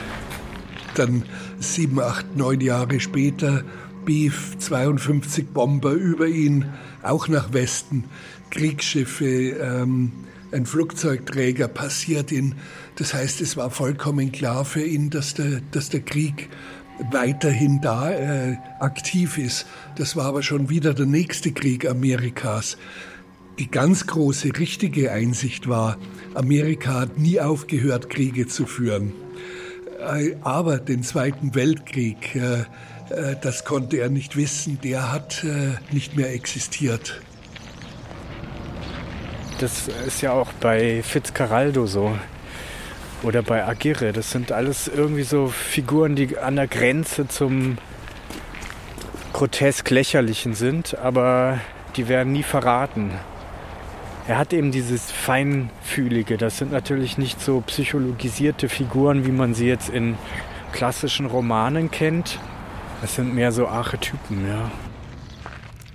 Dann 0.95 1.25
sieben, 1.59 2.01
acht, 2.01 2.37
neun 2.37 2.61
Jahre 2.61 3.01
später 3.01 3.65
B-52 4.05 5.45
Bomber 5.53 5.93
über 5.93 6.27
ihn, 6.27 6.67
auch 7.03 7.29
nach 7.29 7.53
Westen, 7.53 8.05
Kriegsschiffe, 8.51 9.25
ähm, 9.25 10.13
ein 10.53 10.67
Flugzeugträger 10.67 11.69
passiert 11.69 12.31
ihn. 12.31 12.57
Das 12.97 13.15
heißt, 13.15 13.41
es 13.41 13.57
war 13.57 13.71
vollkommen 13.71 14.33
klar 14.33 14.65
für 14.65 14.85
ihn, 14.85 15.09
dass 15.09 15.35
der, 15.35 15.63
dass 15.71 15.89
der 15.89 16.01
Krieg 16.03 16.51
weiterhin 17.11 17.81
da 17.81 18.11
äh, 18.11 18.57
aktiv 18.79 19.39
ist. 19.39 19.67
Das 19.97 20.15
war 20.15 20.27
aber 20.27 20.43
schon 20.43 20.69
wieder 20.69 20.95
der 20.95 21.07
nächste 21.07 21.53
Krieg 21.53 21.89
Amerikas. 21.89 22.77
Die 23.59 23.71
ganz 23.71 24.07
große, 24.07 24.59
richtige 24.59 25.13
Einsicht 25.13 25.69
war, 25.69 25.99
Amerika 26.35 27.01
hat 27.01 27.19
nie 27.19 27.41
aufgehört, 27.41 28.11
Kriege 28.11 28.47
zu 28.47 28.67
führen. 28.67 29.13
Äh, 30.01 30.37
aber 30.43 30.79
den 30.79 31.03
Zweiten 31.03 31.55
Weltkrieg, 31.55 32.35
äh, 32.37 32.65
das 33.41 33.65
konnte 33.65 33.99
er 33.99 34.09
nicht 34.09 34.37
wissen, 34.37 34.79
der 34.83 35.13
hat 35.13 35.45
nicht 35.91 36.17
mehr 36.17 36.33
existiert. 36.33 37.21
Das 39.61 39.89
ist 40.07 40.23
ja 40.23 40.33
auch 40.33 40.53
bei 40.55 41.03
Fitzcarraldo 41.03 41.87
so. 41.87 42.17
Oder 43.23 43.43
bei 43.43 43.65
Aguirre. 43.65 44.13
Das 44.13 44.33
sind 44.33 44.51
alles 44.51 44.89
irgendwie 44.89 45.23
so 45.23 45.47
Figuren, 45.47 46.17
die 46.17 46.37
an 46.39 46.57
der 46.57 46.67
Grenze 46.67 47.29
zum 47.29 47.79
grotesk 49.33 49.89
lächerlichen 49.91 50.55
sind, 50.55 50.99
aber 50.99 51.61
die 51.95 52.09
werden 52.09 52.33
nie 52.33 52.43
verraten. 52.43 53.13
Er 54.27 54.39
hat 54.39 54.53
eben 54.53 54.73
dieses 54.73 55.13
Feinfühlige. 55.13 56.37
Das 56.37 56.59
sind 56.59 56.73
natürlich 56.73 57.17
nicht 57.17 57.41
so 57.41 57.61
psychologisierte 57.61 58.69
Figuren, 58.69 59.25
wie 59.25 59.31
man 59.31 59.55
sie 59.55 59.69
jetzt 59.69 59.89
in 59.89 60.17
klassischen 60.73 61.27
Romanen 61.27 61.93
kennt. 61.93 62.41
Das 63.03 63.17
sind 63.17 63.35
mehr 63.35 63.51
so 63.51 63.67
Archetypen, 63.67 64.49
ja. 64.49 64.71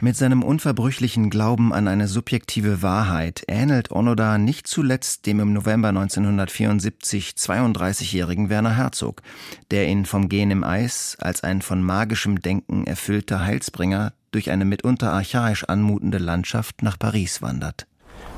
Mit 0.02 0.16
seinem 0.16 0.44
unverbrüchlichen 0.44 1.30
Glauben 1.32 1.74
an 1.74 1.88
eine 1.88 2.08
subjektive 2.08 2.84
Wahrheit 2.84 3.44
ähnelt 3.48 3.92
Onoda 3.92 4.38
nicht 4.38 4.68
zuletzt 4.68 5.26
dem 5.26 5.40
im 5.40 5.54
November 5.54 5.88
1974 5.88 7.30
32-jährigen 7.32 8.50
Werner 8.50 8.76
Herzog, 8.76 9.24
der 9.72 9.88
ihn 9.88 10.06
vom 10.06 10.30
Gehen 10.30 10.52
im 10.52 10.64
Eis 10.64 11.18
als 11.20 11.44
ein 11.44 11.64
von 11.64 11.82
magischem 11.82 12.42
Denken 12.42 12.86
erfüllter 12.86 13.44
Heilsbringer 13.44 14.14
durch 14.32 14.52
eine 14.52 14.66
mitunter 14.66 15.14
archaisch 15.14 15.64
anmutende 15.64 16.20
Landschaft 16.20 16.84
nach 16.84 17.00
Paris 17.00 17.42
wandert. 17.42 17.88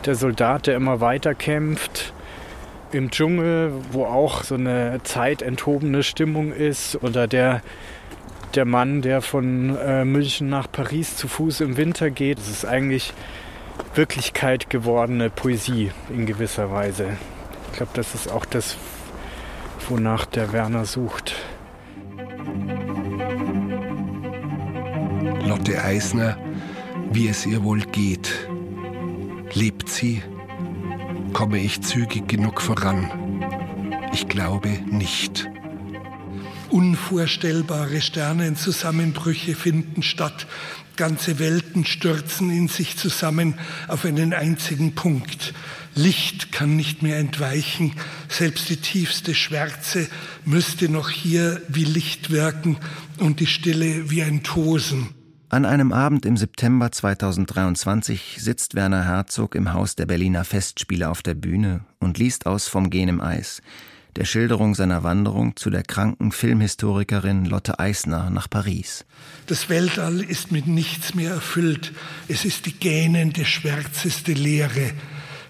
Der 0.06 0.16
Soldat, 0.16 0.68
der 0.68 0.76
immer 0.76 1.02
weiter 1.02 1.34
kämpft, 1.34 2.14
im 2.92 3.12
Dschungel, 3.12 3.74
wo 3.92 4.06
auch 4.06 4.44
so 4.44 4.56
eine 4.56 5.02
zeitenthobene 5.04 6.04
Stimmung 6.04 6.54
ist, 6.54 7.04
oder 7.04 7.28
der 7.28 7.62
der 8.56 8.66
Mann, 8.66 9.02
der 9.02 9.22
von 9.22 9.76
äh, 9.78 10.06
München 10.06 10.50
nach 10.50 10.72
Paris 10.72 11.16
zu 11.16 11.28
Fuß 11.28 11.62
im 11.62 11.78
Winter 11.78 12.10
geht. 12.10 12.40
Es 12.40 12.50
ist 12.50 12.66
eigentlich 12.66 13.14
Wirklichkeit 13.96 14.70
gewordene 14.70 15.30
Poesie 15.30 15.92
in 16.10 16.26
gewisser 16.26 16.72
Weise. 16.72 17.18
Ich 17.68 17.78
glaube, 17.78 17.92
das 17.96 18.16
ist 18.16 18.32
auch 18.32 18.46
das, 18.46 18.78
wonach 19.88 20.26
der 20.26 20.52
Werner 20.54 20.86
sucht. 20.86 21.36
Lotte 25.46 25.84
Eisner, 25.84 26.38
wie 27.12 27.28
es 27.28 27.46
ihr 27.46 27.64
wohl 27.64 27.82
geht. 27.82 28.50
Lebt 29.54 29.90
sie? 29.90 30.22
Komme 31.34 31.60
ich 31.60 31.82
zügig 31.82 32.28
genug 32.28 32.62
voran? 32.62 33.10
Ich 34.14 34.28
glaube 34.28 34.70
nicht. 34.88 35.50
Unvorstellbare 36.70 38.02
Sternenzusammenbrüche 38.02 39.56
finden 39.56 40.04
statt. 40.04 40.48
Ganze 40.96 41.40
Welten 41.40 41.86
stürzen 41.86 42.50
in 42.50 42.68
sich 42.68 42.98
zusammen 42.98 43.56
auf 43.88 44.06
einen 44.06 44.34
einzigen 44.34 44.96
Punkt. 44.96 45.54
Licht 45.96 46.52
kann 46.52 46.76
nicht 46.76 47.02
mehr 47.02 47.18
entweichen. 47.18 47.94
Selbst 48.28 48.70
die 48.70 48.78
tiefste 48.78 49.34
Schwärze 49.34 50.08
müsste 50.46 50.90
noch 50.90 51.10
hier 51.10 51.62
wie 51.68 51.86
Licht 51.86 52.32
wirken 52.32 52.78
und 53.18 53.40
die 53.40 53.48
Stille 53.48 54.10
wie 54.10 54.24
ein 54.24 54.44
Tosen. 54.44 55.10
An 55.50 55.66
einem 55.66 55.92
Abend 55.94 56.26
im 56.26 56.38
September 56.38 56.92
2023 56.92 58.38
sitzt 58.40 58.76
Werner 58.76 59.06
Herzog 59.06 59.56
im 59.56 59.74
Haus 59.74 59.96
der 59.96 60.06
Berliner 60.06 60.44
Festspiele 60.44 61.10
auf 61.10 61.24
der 61.24 61.34
Bühne 61.34 61.86
und 62.00 62.20
liest 62.20 62.46
aus 62.46 62.68
vom 62.68 62.90
Gehen 62.92 63.10
im 63.10 63.20
Eis 63.20 63.62
der 64.16 64.26
Schilderung 64.26 64.76
seiner 64.76 65.04
Wanderung 65.04 65.56
zu 65.56 65.70
der 65.70 65.84
kranken 65.84 66.32
Filmhistorikerin 66.32 67.46
Lotte 67.46 67.80
Eisner 67.80 68.30
nach 68.30 68.50
Paris. 68.50 69.06
Das 69.46 69.70
Weltall 69.70 70.22
ist 70.22 70.52
mit 70.52 70.68
nichts 70.68 71.16
mehr 71.16 71.32
erfüllt. 71.32 71.94
Es 72.28 72.46
ist 72.46 72.66
die 72.66 72.74
gähnende, 72.74 73.46
schwärzeste 73.46 74.34
Leere. 74.34 74.92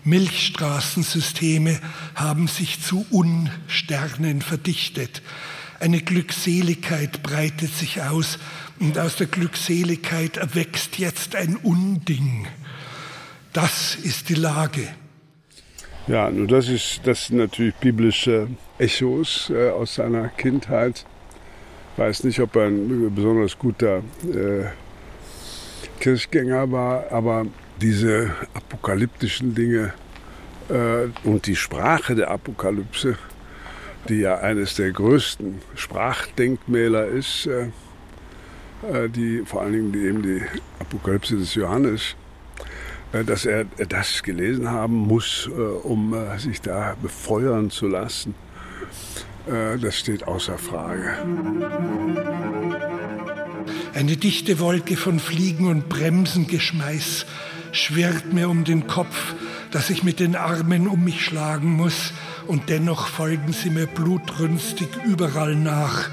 Milchstraßensysteme 0.03 1.79
haben 2.15 2.47
sich 2.47 2.81
zu 2.81 3.05
Unsternen 3.09 4.41
verdichtet. 4.41 5.21
Eine 5.79 6.01
Glückseligkeit 6.01 7.23
breitet 7.23 7.73
sich 7.73 8.01
aus 8.01 8.37
und 8.79 8.97
aus 8.97 9.15
der 9.15 9.27
Glückseligkeit 9.27 10.37
erwächst 10.37 10.97
jetzt 10.99 11.35
ein 11.35 11.55
Unding. 11.55 12.47
Das 13.53 13.95
ist 13.95 14.29
die 14.29 14.35
Lage. 14.35 14.87
Ja, 16.09 16.31
nur 16.31 16.47
das 16.47 16.67
ist 16.69 17.01
das 17.03 17.27
sind 17.27 17.37
natürlich 17.37 17.75
biblische 17.75 18.47
Echos 18.79 19.51
äh, 19.51 19.69
aus 19.69 19.93
seiner 19.93 20.29
Kindheit. 20.29 21.05
Weiß 21.97 22.23
nicht, 22.23 22.39
ob 22.39 22.55
er 22.55 22.65
ein 22.65 23.13
besonders 23.13 23.59
guter 23.59 23.97
äh, 24.23 24.65
Kirchgänger 25.99 26.71
war, 26.71 27.11
aber 27.11 27.45
diese 27.79 28.31
apokalyptischen 28.55 29.53
Dinge 29.53 29.93
äh, 30.69 31.09
und 31.27 31.45
die 31.45 31.55
Sprache 31.55 32.15
der 32.15 32.31
Apokalypse, 32.31 33.15
die 34.07 34.21
ja 34.21 34.39
eines 34.39 34.77
der 34.77 34.91
größten 34.91 35.61
Sprachdenkmäler 35.75 37.05
ist, 37.05 37.45
äh, 37.45 37.67
äh, 38.91 39.09
die 39.09 39.43
vor 39.45 39.61
allen 39.61 39.73
Dingen 39.73 39.91
die, 39.91 40.07
eben 40.07 40.23
die 40.23 40.41
Apokalypse 40.79 41.37
des 41.37 41.53
Johannes, 41.53 42.15
dass 43.11 43.45
er 43.45 43.65
das 43.65 44.23
gelesen 44.23 44.69
haben 44.69 44.95
muss, 44.95 45.49
äh, 45.51 45.59
um 45.59 46.13
äh, 46.13 46.37
sich 46.37 46.61
da 46.61 46.95
befeuern 47.01 47.69
zu 47.69 47.87
lassen. 47.87 48.35
Das 49.81 49.97
steht 49.97 50.27
außer 50.27 50.59
Frage. 50.59 51.11
Eine 53.95 54.15
dichte 54.15 54.59
Wolke 54.59 54.95
von 54.95 55.19
Fliegen 55.19 55.65
und 55.65 55.89
Bremsengeschmeiß 55.89 57.25
schwirrt 57.71 58.31
mir 58.31 58.47
um 58.47 58.63
den 58.63 58.85
Kopf, 58.85 59.33
dass 59.71 59.89
ich 59.89 60.03
mit 60.03 60.19
den 60.19 60.35
Armen 60.35 60.87
um 60.87 61.03
mich 61.03 61.25
schlagen 61.25 61.71
muss, 61.71 62.13
und 62.45 62.69
dennoch 62.69 63.07
folgen 63.07 63.51
sie 63.53 63.71
mir 63.71 63.87
blutrünstig 63.87 64.89
überall 65.07 65.55
nach. 65.55 66.09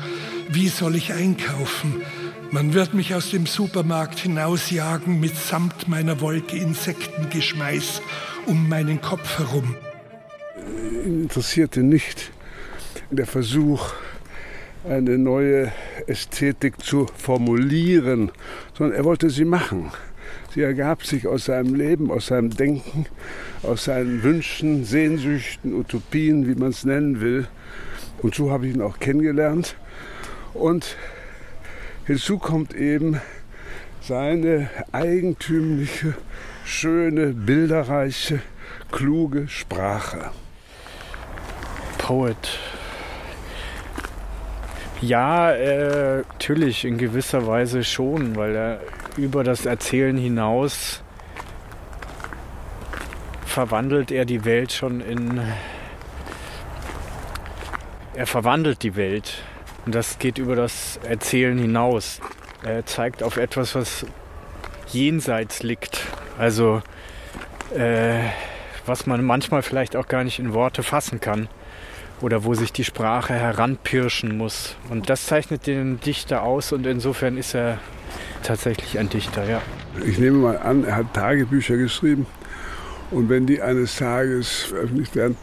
Wie 0.49 0.69
soll 0.69 0.97
ich 0.97 1.13
einkaufen? 1.13 2.03
Man 2.51 2.75
wird 2.75 2.95
mich 2.95 3.15
aus 3.15 3.31
dem 3.31 3.47
Supermarkt 3.47 4.21
hinausjagen 4.21 5.19
mitsamt 5.19 5.89
meiner 5.89 6.21
Wolke 6.21 6.57
Insektengeschmeiß 6.57 8.01
um 8.47 8.69
meinen 8.69 9.01
Kopf 9.01 9.39
herum. 9.39 9.75
Ihn 11.05 11.23
interessierte 11.23 11.83
nicht 11.83 12.31
der 13.11 13.27
Versuch, 13.27 13.93
eine 14.89 15.19
neue 15.19 15.73
Ästhetik 16.07 16.81
zu 16.81 17.07
formulieren, 17.17 18.31
sondern 18.75 18.97
er 18.97 19.05
wollte 19.05 19.31
sie 19.31 19.45
machen. 19.45 19.91
Sie 20.55 20.63
ergab 20.63 21.05
sich 21.05 21.27
aus 21.27 21.47
seinem 21.47 21.75
Leben, 21.75 22.11
aus 22.11 22.29
seinem 22.29 22.51
Denken, 22.51 23.07
aus 23.63 23.85
seinen 23.85 24.23
Wünschen, 24.23 24.85
Sehnsüchten, 24.85 25.75
Utopien, 25.75 26.47
wie 26.47 26.55
man 26.55 26.71
es 26.71 26.85
nennen 26.85 27.21
will. 27.21 27.49
Und 28.23 28.35
so 28.35 28.51
habe 28.51 28.69
ich 28.69 28.75
ihn 28.75 28.83
auch 28.83 28.99
kennengelernt. 28.99 29.77
Und 30.55 30.97
Hinzu 32.07 32.39
kommt 32.39 32.73
eben 32.73 33.21
seine 34.01 34.71
eigentümliche, 34.93 36.15
schöne, 36.65 37.29
bilderreiche, 37.33 38.41
kluge 38.93 39.49
Sprache. 39.49 40.31
Poet. 41.99 42.61
Ja, 45.01 45.51
äh, 45.51 46.19
natürlich 46.19 46.85
in 46.85 46.97
gewisser 46.97 47.47
Weise 47.49 47.83
schon, 47.83 48.37
weil 48.37 48.55
er 48.55 48.81
über 49.17 49.43
das 49.43 49.67
Erzählen 49.67 50.17
hinaus 50.17 51.03
verwandelt 53.45 54.13
er 54.13 54.27
die 54.27 54.45
Welt 54.45 54.71
schon 54.71 55.01
in. 55.01 55.41
Er 58.15 58.27
verwandelt 58.27 58.83
die 58.83 58.95
Welt 58.95 59.43
und 59.87 59.95
das 59.95 60.19
geht 60.19 60.39
über 60.39 60.57
das 60.57 60.99
Erzählen 61.09 61.57
hinaus. 61.57 62.21
Er 62.65 62.85
zeigt 62.85 63.23
auf 63.23 63.37
etwas, 63.37 63.75
was 63.75 64.05
jenseits 64.89 65.63
liegt. 65.63 66.01
Also 66.39 66.83
äh, 67.75 68.19
was 68.85 69.07
man 69.07 69.25
manchmal 69.25 69.63
vielleicht 69.63 69.97
auch 69.97 70.09
gar 70.09 70.25
nicht 70.25 70.39
in 70.39 70.53
Worte 70.53 70.83
fassen 70.83 71.21
kann 71.21 71.49
oder 72.21 72.45
wo 72.45 72.55
sich 72.55 72.73
die 72.73 72.85
Sprache 72.85 73.35
heranpirschen 73.35 74.37
muss. 74.37 74.77
Und 74.91 75.11
das 75.11 75.27
zeichnet 75.27 75.67
den 75.67 76.01
Dichter 76.01 76.43
aus 76.43 76.73
und 76.73 76.87
insofern 76.87 77.37
ist 77.37 77.55
er 77.55 77.79
tatsächlich 78.43 78.99
ein 78.99 79.09
Dichter, 79.09 79.49
ja. 79.49 79.61
Ich 80.05 80.19
nehme 80.19 80.39
mal 80.39 80.59
an, 80.59 80.85
er 80.85 80.97
hat 80.97 81.15
Tagebücher 81.15 81.77
geschrieben 81.77 82.27
und 83.11 83.29
wenn 83.29 83.47
die 83.47 83.61
eines 83.61 83.97
Tages 83.97 84.65
veröffentlicht 84.65 85.15
werden, 85.17 85.37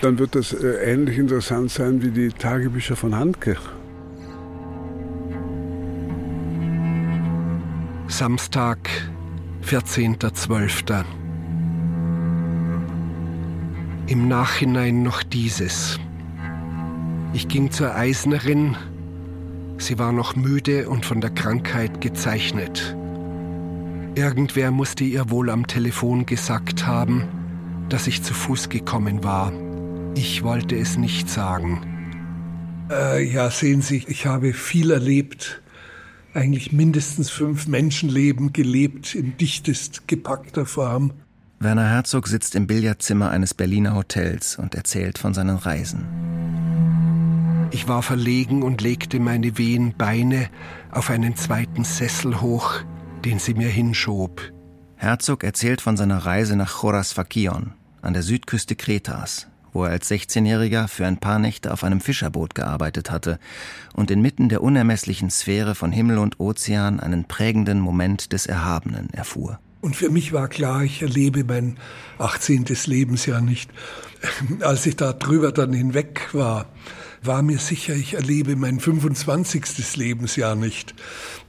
dann 0.00 0.18
wird 0.18 0.34
das 0.34 0.52
äh, 0.52 0.92
ähnlich 0.92 1.18
interessant 1.18 1.70
sein 1.70 2.02
wie 2.02 2.10
die 2.10 2.30
Tagebücher 2.30 2.96
von 2.96 3.16
Handke. 3.16 3.56
Samstag, 8.20 8.90
14.12. 9.64 11.04
Im 14.08 14.28
Nachhinein 14.28 15.02
noch 15.02 15.22
dieses. 15.22 15.98
Ich 17.32 17.48
ging 17.48 17.70
zur 17.70 17.94
Eisnerin. 17.94 18.76
Sie 19.78 19.98
war 19.98 20.12
noch 20.12 20.36
müde 20.36 20.90
und 20.90 21.06
von 21.06 21.22
der 21.22 21.30
Krankheit 21.30 22.02
gezeichnet. 22.02 22.94
Irgendwer 24.16 24.70
musste 24.70 25.04
ihr 25.04 25.30
wohl 25.30 25.48
am 25.48 25.66
Telefon 25.66 26.26
gesagt 26.26 26.86
haben, 26.86 27.24
dass 27.88 28.06
ich 28.06 28.22
zu 28.22 28.34
Fuß 28.34 28.68
gekommen 28.68 29.24
war. 29.24 29.50
Ich 30.14 30.42
wollte 30.42 30.76
es 30.76 30.98
nicht 30.98 31.30
sagen. 31.30 31.80
Äh, 32.90 33.24
ja, 33.24 33.50
sehen 33.50 33.80
Sie, 33.80 34.04
ich 34.08 34.26
habe 34.26 34.52
viel 34.52 34.90
erlebt. 34.90 35.62
Eigentlich 36.32 36.72
mindestens 36.72 37.28
fünf 37.28 37.66
Menschenleben 37.66 38.52
gelebt 38.52 39.14
in 39.14 39.36
dichtest 39.36 40.06
gepackter 40.06 40.64
Form. 40.64 41.12
Werner 41.58 41.88
Herzog 41.88 42.28
sitzt 42.28 42.54
im 42.54 42.66
Billardzimmer 42.66 43.30
eines 43.30 43.52
Berliner 43.52 43.94
Hotels 43.94 44.56
und 44.56 44.74
erzählt 44.74 45.18
von 45.18 45.34
seinen 45.34 45.56
Reisen. 45.56 46.06
Ich 47.72 47.86
war 47.86 48.02
verlegen 48.02 48.62
und 48.62 48.80
legte 48.80 49.20
meine 49.20 49.58
wehen 49.58 49.94
Beine 49.96 50.48
auf 50.90 51.10
einen 51.10 51.36
zweiten 51.36 51.84
Sessel 51.84 52.40
hoch, 52.40 52.80
den 53.24 53.38
sie 53.38 53.54
mir 53.54 53.68
hinschob. 53.68 54.40
Herzog 54.96 55.44
erzählt 55.44 55.80
von 55.80 55.96
seiner 55.96 56.18
Reise 56.18 56.56
nach 56.56 56.80
Choras 56.80 57.12
Fakion 57.12 57.74
an 58.02 58.14
der 58.14 58.22
Südküste 58.22 58.76
Kretas, 58.76 59.46
wo 59.72 59.84
er 59.84 59.90
als 59.90 60.10
16-Jähriger 60.10 60.88
für 60.88 61.06
ein 61.06 61.18
paar 61.18 61.38
Nächte 61.38 61.72
auf 61.72 61.84
einem 61.84 62.00
Fischerboot 62.00 62.54
gearbeitet 62.54 63.10
hatte 63.10 63.38
und 63.94 64.10
inmitten 64.10 64.48
der 64.48 64.62
unermesslichen 64.62 65.30
Sphäre 65.30 65.74
von 65.74 65.92
Himmel 65.92 66.18
und 66.18 66.40
Ozean 66.40 67.00
einen 67.00 67.24
prägenden 67.24 67.80
Moment 67.80 68.32
des 68.32 68.46
Erhabenen 68.46 69.10
erfuhr. 69.10 69.58
Und 69.80 69.96
für 69.96 70.10
mich 70.10 70.32
war 70.32 70.48
klar, 70.48 70.82
ich 70.82 71.00
erlebe 71.00 71.44
mein 71.44 71.78
18. 72.18 72.66
Lebensjahr 72.86 73.40
nicht. 73.40 73.70
Als 74.60 74.84
ich 74.84 74.96
da 74.96 75.12
drüber 75.12 75.52
dann 75.52 75.72
hinweg 75.72 76.28
war, 76.32 76.66
war 77.22 77.42
mir 77.42 77.58
sicher, 77.58 77.94
ich 77.94 78.14
erlebe 78.14 78.56
mein 78.56 78.80
25. 78.80 79.96
Lebensjahr 79.96 80.54
nicht. 80.54 80.94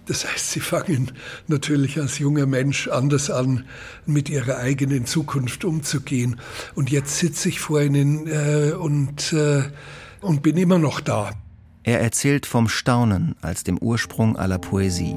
Das 0.06 0.30
heißt, 0.30 0.52
sie 0.52 0.60
fangen 0.60 1.12
natürlich 1.48 2.00
als 2.00 2.20
junger 2.20 2.46
Mensch 2.46 2.88
anders 2.88 3.30
an, 3.30 3.66
mit 4.06 4.30
ihrer 4.30 4.58
eigenen 4.58 5.06
Zukunft 5.06 5.64
umzugehen. 5.64 6.40
Und 6.76 6.90
jetzt 6.90 7.20
sitze 7.20 7.50
ich 7.50 7.60
vor 7.60 7.82
ihnen 7.82 8.28
äh, 8.28 8.74
und, 8.74 9.32
äh, 9.34 9.64
und 10.22 10.42
bin 10.42 10.58
immer 10.58 10.80
noch 10.80 11.00
da. 11.00 11.32
Er 11.84 12.02
erzählt 12.02 12.46
vom 12.46 12.68
Staunen 12.68 13.36
als 13.42 13.64
dem 13.64 13.78
Ursprung 13.78 14.36
aller 14.36 14.60
Poesie. 14.60 15.16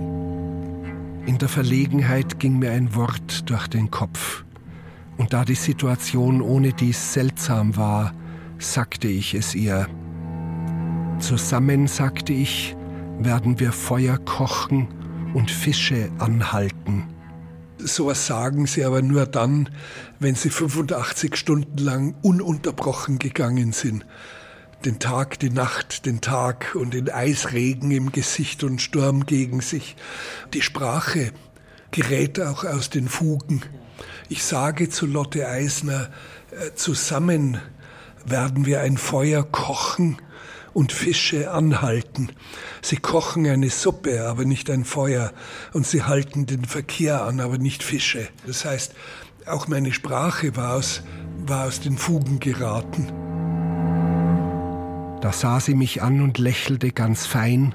In 1.27 1.39
der 1.39 1.49
Verlegenheit 1.49 2.39
ging 2.39 2.59
mir 2.59 2.71
ein 2.71 2.95
Wort 2.95 3.51
durch 3.51 3.67
den 3.67 3.91
Kopf. 3.91 4.45
Und 5.17 5.33
da 5.33 5.45
die 5.45 5.55
Situation 5.55 6.41
ohne 6.41 6.73
dies 6.73 7.13
seltsam 7.13 7.77
war, 7.77 8.15
sagte 8.59 9.09
ich 9.09 9.35
es 9.35 9.55
ihr. 9.55 9.89
Zusammen, 11.21 11.87
sagte 11.87 12.33
ich, 12.33 12.77
werden 13.19 13.61
wir 13.61 13.73
Feuer 13.73 14.19
kochen 14.19 14.89
und 15.33 15.51
Fische 15.51 16.11
anhalten. 16.19 17.05
Sowas 17.79 18.27
sagen 18.27 18.67
sie 18.67 18.85
aber 18.85 19.01
nur 19.01 19.27
dann, 19.27 19.71
wenn 20.19 20.35
sie 20.35 20.51
85 20.51 21.37
Stunden 21.37 21.79
lang 21.79 22.15
ununterbrochen 22.23 23.19
gegangen 23.19 23.73
sind. 23.73 24.05
Den 24.85 24.99
Tag, 24.99 25.39
die 25.39 25.51
Nacht, 25.51 26.05
den 26.05 26.21
Tag 26.21 26.75
und 26.75 26.95
den 26.95 27.09
Eisregen 27.09 27.91
im 27.91 28.13
Gesicht 28.13 28.65
und 28.65 28.83
Sturm 28.83 29.25
gegen 29.25 29.61
sich. 29.61 29.97
Die 30.53 30.63
Sprache 30.63 31.33
gerät 31.91 32.41
auch 32.41 32.65
aus 32.65 32.91
den 32.91 33.09
Fugen. 33.09 33.63
Ich 34.29 34.43
sage 34.43 34.89
zu 34.91 35.07
Lotte 35.07 35.49
Eisner, 35.49 36.11
äh, 36.51 36.75
zusammen 36.75 37.59
werden 38.27 38.67
wir 38.67 38.81
ein 38.81 38.99
Feuer 38.99 39.45
kochen 39.45 40.19
und 40.75 40.93
Fische 40.93 41.51
anhalten. 41.53 42.31
Sie 42.83 42.97
kochen 42.97 43.47
eine 43.47 43.71
Suppe, 43.71 44.27
aber 44.27 44.45
nicht 44.45 44.69
ein 44.71 44.85
Feuer. 44.85 45.33
Und 45.73 45.87
sie 45.87 46.03
halten 46.03 46.47
den 46.47 46.65
Verkehr 46.65 47.23
an, 47.25 47.41
aber 47.41 47.57
nicht 47.59 47.83
Fische. 47.83 48.29
Das 48.47 48.65
heißt, 48.65 48.95
auch 49.47 49.69
meine 49.69 49.93
Sprache 49.93 50.57
war 50.57 50.75
aus, 50.75 51.03
war 51.47 51.67
aus 51.67 51.81
den 51.81 51.97
Fugen 51.97 52.41
geraten. 52.41 53.13
Da 55.21 55.33
sah 55.33 55.61
sie 55.61 55.75
mich 55.75 56.03
an 56.03 56.21
und 56.21 56.39
lächelte 56.39 56.91
ganz 56.91 57.25
fein, 57.25 57.75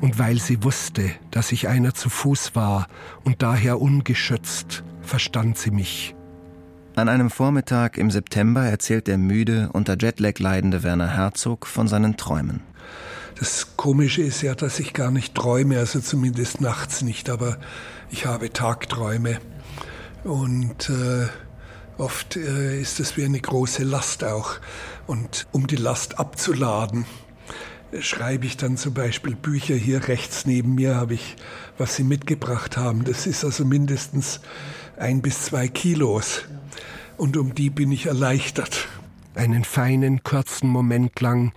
und 0.00 0.18
weil 0.18 0.40
sie 0.40 0.64
wusste, 0.64 1.10
dass 1.30 1.52
ich 1.52 1.68
einer 1.68 1.94
zu 1.94 2.08
Fuß 2.08 2.56
war 2.56 2.88
und 3.22 3.42
daher 3.42 3.80
ungeschützt, 3.80 4.82
verstand 5.02 5.58
sie 5.58 5.70
mich. 5.70 6.14
An 6.96 7.08
einem 7.08 7.30
Vormittag 7.30 7.96
im 7.96 8.10
September 8.10 8.64
erzählt 8.64 9.06
der 9.06 9.16
müde, 9.16 9.70
unter 9.72 9.96
Jetlag 9.98 10.38
leidende 10.38 10.82
Werner 10.82 11.08
Herzog 11.08 11.66
von 11.66 11.88
seinen 11.88 12.16
Träumen. 12.16 12.60
Das 13.38 13.76
Komische 13.76 14.22
ist 14.22 14.42
ja, 14.42 14.54
dass 14.54 14.80
ich 14.80 14.92
gar 14.92 15.10
nicht 15.10 15.34
träume, 15.34 15.78
also 15.78 16.00
zumindest 16.00 16.60
nachts 16.60 17.00
nicht, 17.00 17.30
aber 17.30 17.58
ich 18.10 18.26
habe 18.26 18.52
Tagträume. 18.52 19.38
Und 20.24 20.90
äh, 20.90 21.28
oft 21.96 22.36
äh, 22.36 22.80
ist 22.80 23.00
es 23.00 23.16
wie 23.16 23.24
eine 23.24 23.40
große 23.40 23.84
Last 23.84 24.24
auch. 24.24 24.56
Und 25.06 25.46
um 25.52 25.66
die 25.68 25.76
Last 25.76 26.18
abzuladen, 26.18 27.06
schreibe 28.00 28.46
ich 28.46 28.56
dann 28.56 28.76
zum 28.76 28.94
Beispiel 28.94 29.36
Bücher. 29.36 29.74
Hier 29.74 30.08
rechts 30.08 30.44
neben 30.44 30.74
mir 30.74 30.96
habe 30.96 31.14
ich, 31.14 31.36
was 31.78 31.96
Sie 31.96 32.04
mitgebracht 32.04 32.76
haben. 32.76 33.04
Das 33.04 33.26
ist 33.26 33.44
also 33.44 33.64
mindestens 33.64 34.40
ein 34.98 35.22
bis 35.22 35.44
zwei 35.44 35.68
Kilos 35.68 36.42
und 37.20 37.36
um 37.36 37.54
die 37.54 37.68
bin 37.68 37.92
ich 37.92 38.06
erleichtert. 38.06 38.88
Einen 39.34 39.62
feinen, 39.62 40.22
kurzen 40.24 40.68
Moment 40.68 41.20
lang 41.20 41.52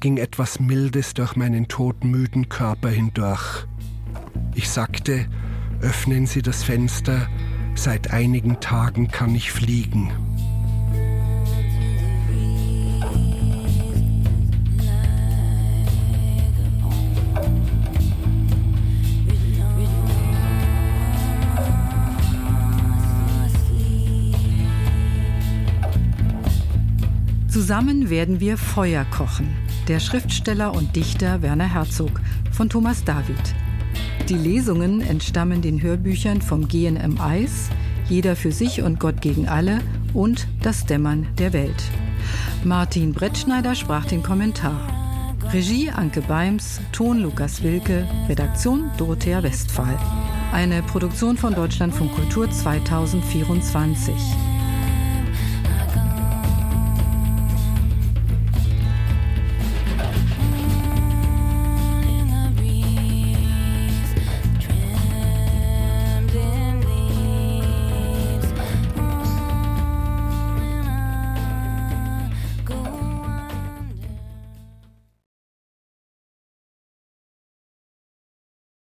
ging 0.00 0.16
etwas 0.18 0.58
Mildes 0.58 1.14
durch 1.14 1.36
meinen 1.36 1.68
todmüden 1.68 2.48
Körper 2.48 2.90
hindurch. 2.90 3.64
Ich 4.54 4.68
sagte, 4.68 5.26
öffnen 5.80 6.26
Sie 6.26 6.42
das 6.42 6.64
Fenster, 6.64 7.28
seit 7.76 8.12
einigen 8.12 8.60
Tagen 8.60 9.08
kann 9.08 9.34
ich 9.34 9.52
fliegen. 9.52 10.12
Zusammen 27.54 28.10
werden 28.10 28.40
wir 28.40 28.58
Feuer 28.58 29.04
kochen. 29.04 29.48
Der 29.86 30.00
Schriftsteller 30.00 30.74
und 30.74 30.96
Dichter 30.96 31.40
Werner 31.40 31.72
Herzog 31.72 32.20
von 32.50 32.68
Thomas 32.68 33.04
David. 33.04 33.54
Die 34.28 34.34
Lesungen 34.34 35.00
entstammen 35.00 35.62
den 35.62 35.80
Hörbüchern 35.80 36.42
vom 36.42 36.66
Gehen 36.66 36.96
im 36.96 37.20
Eis, 37.20 37.70
Jeder 38.08 38.34
für 38.34 38.50
sich 38.50 38.82
und 38.82 38.98
Gott 38.98 39.20
gegen 39.22 39.46
alle 39.46 39.78
und 40.14 40.48
Das 40.62 40.84
Dämmern 40.84 41.28
der 41.38 41.52
Welt. 41.52 41.80
Martin 42.64 43.12
Brettschneider 43.12 43.76
sprach 43.76 44.06
den 44.06 44.24
Kommentar. 44.24 44.88
Regie 45.52 45.90
Anke 45.90 46.22
Beims, 46.22 46.80
Ton 46.90 47.20
Lukas 47.20 47.62
Wilke, 47.62 48.08
Redaktion 48.28 48.90
Dorothea 48.98 49.44
Westphal. 49.44 49.96
Eine 50.52 50.82
Produktion 50.82 51.36
von 51.36 51.54
Deutschlandfunk 51.54 52.16
Kultur 52.16 52.50
2024. 52.50 54.12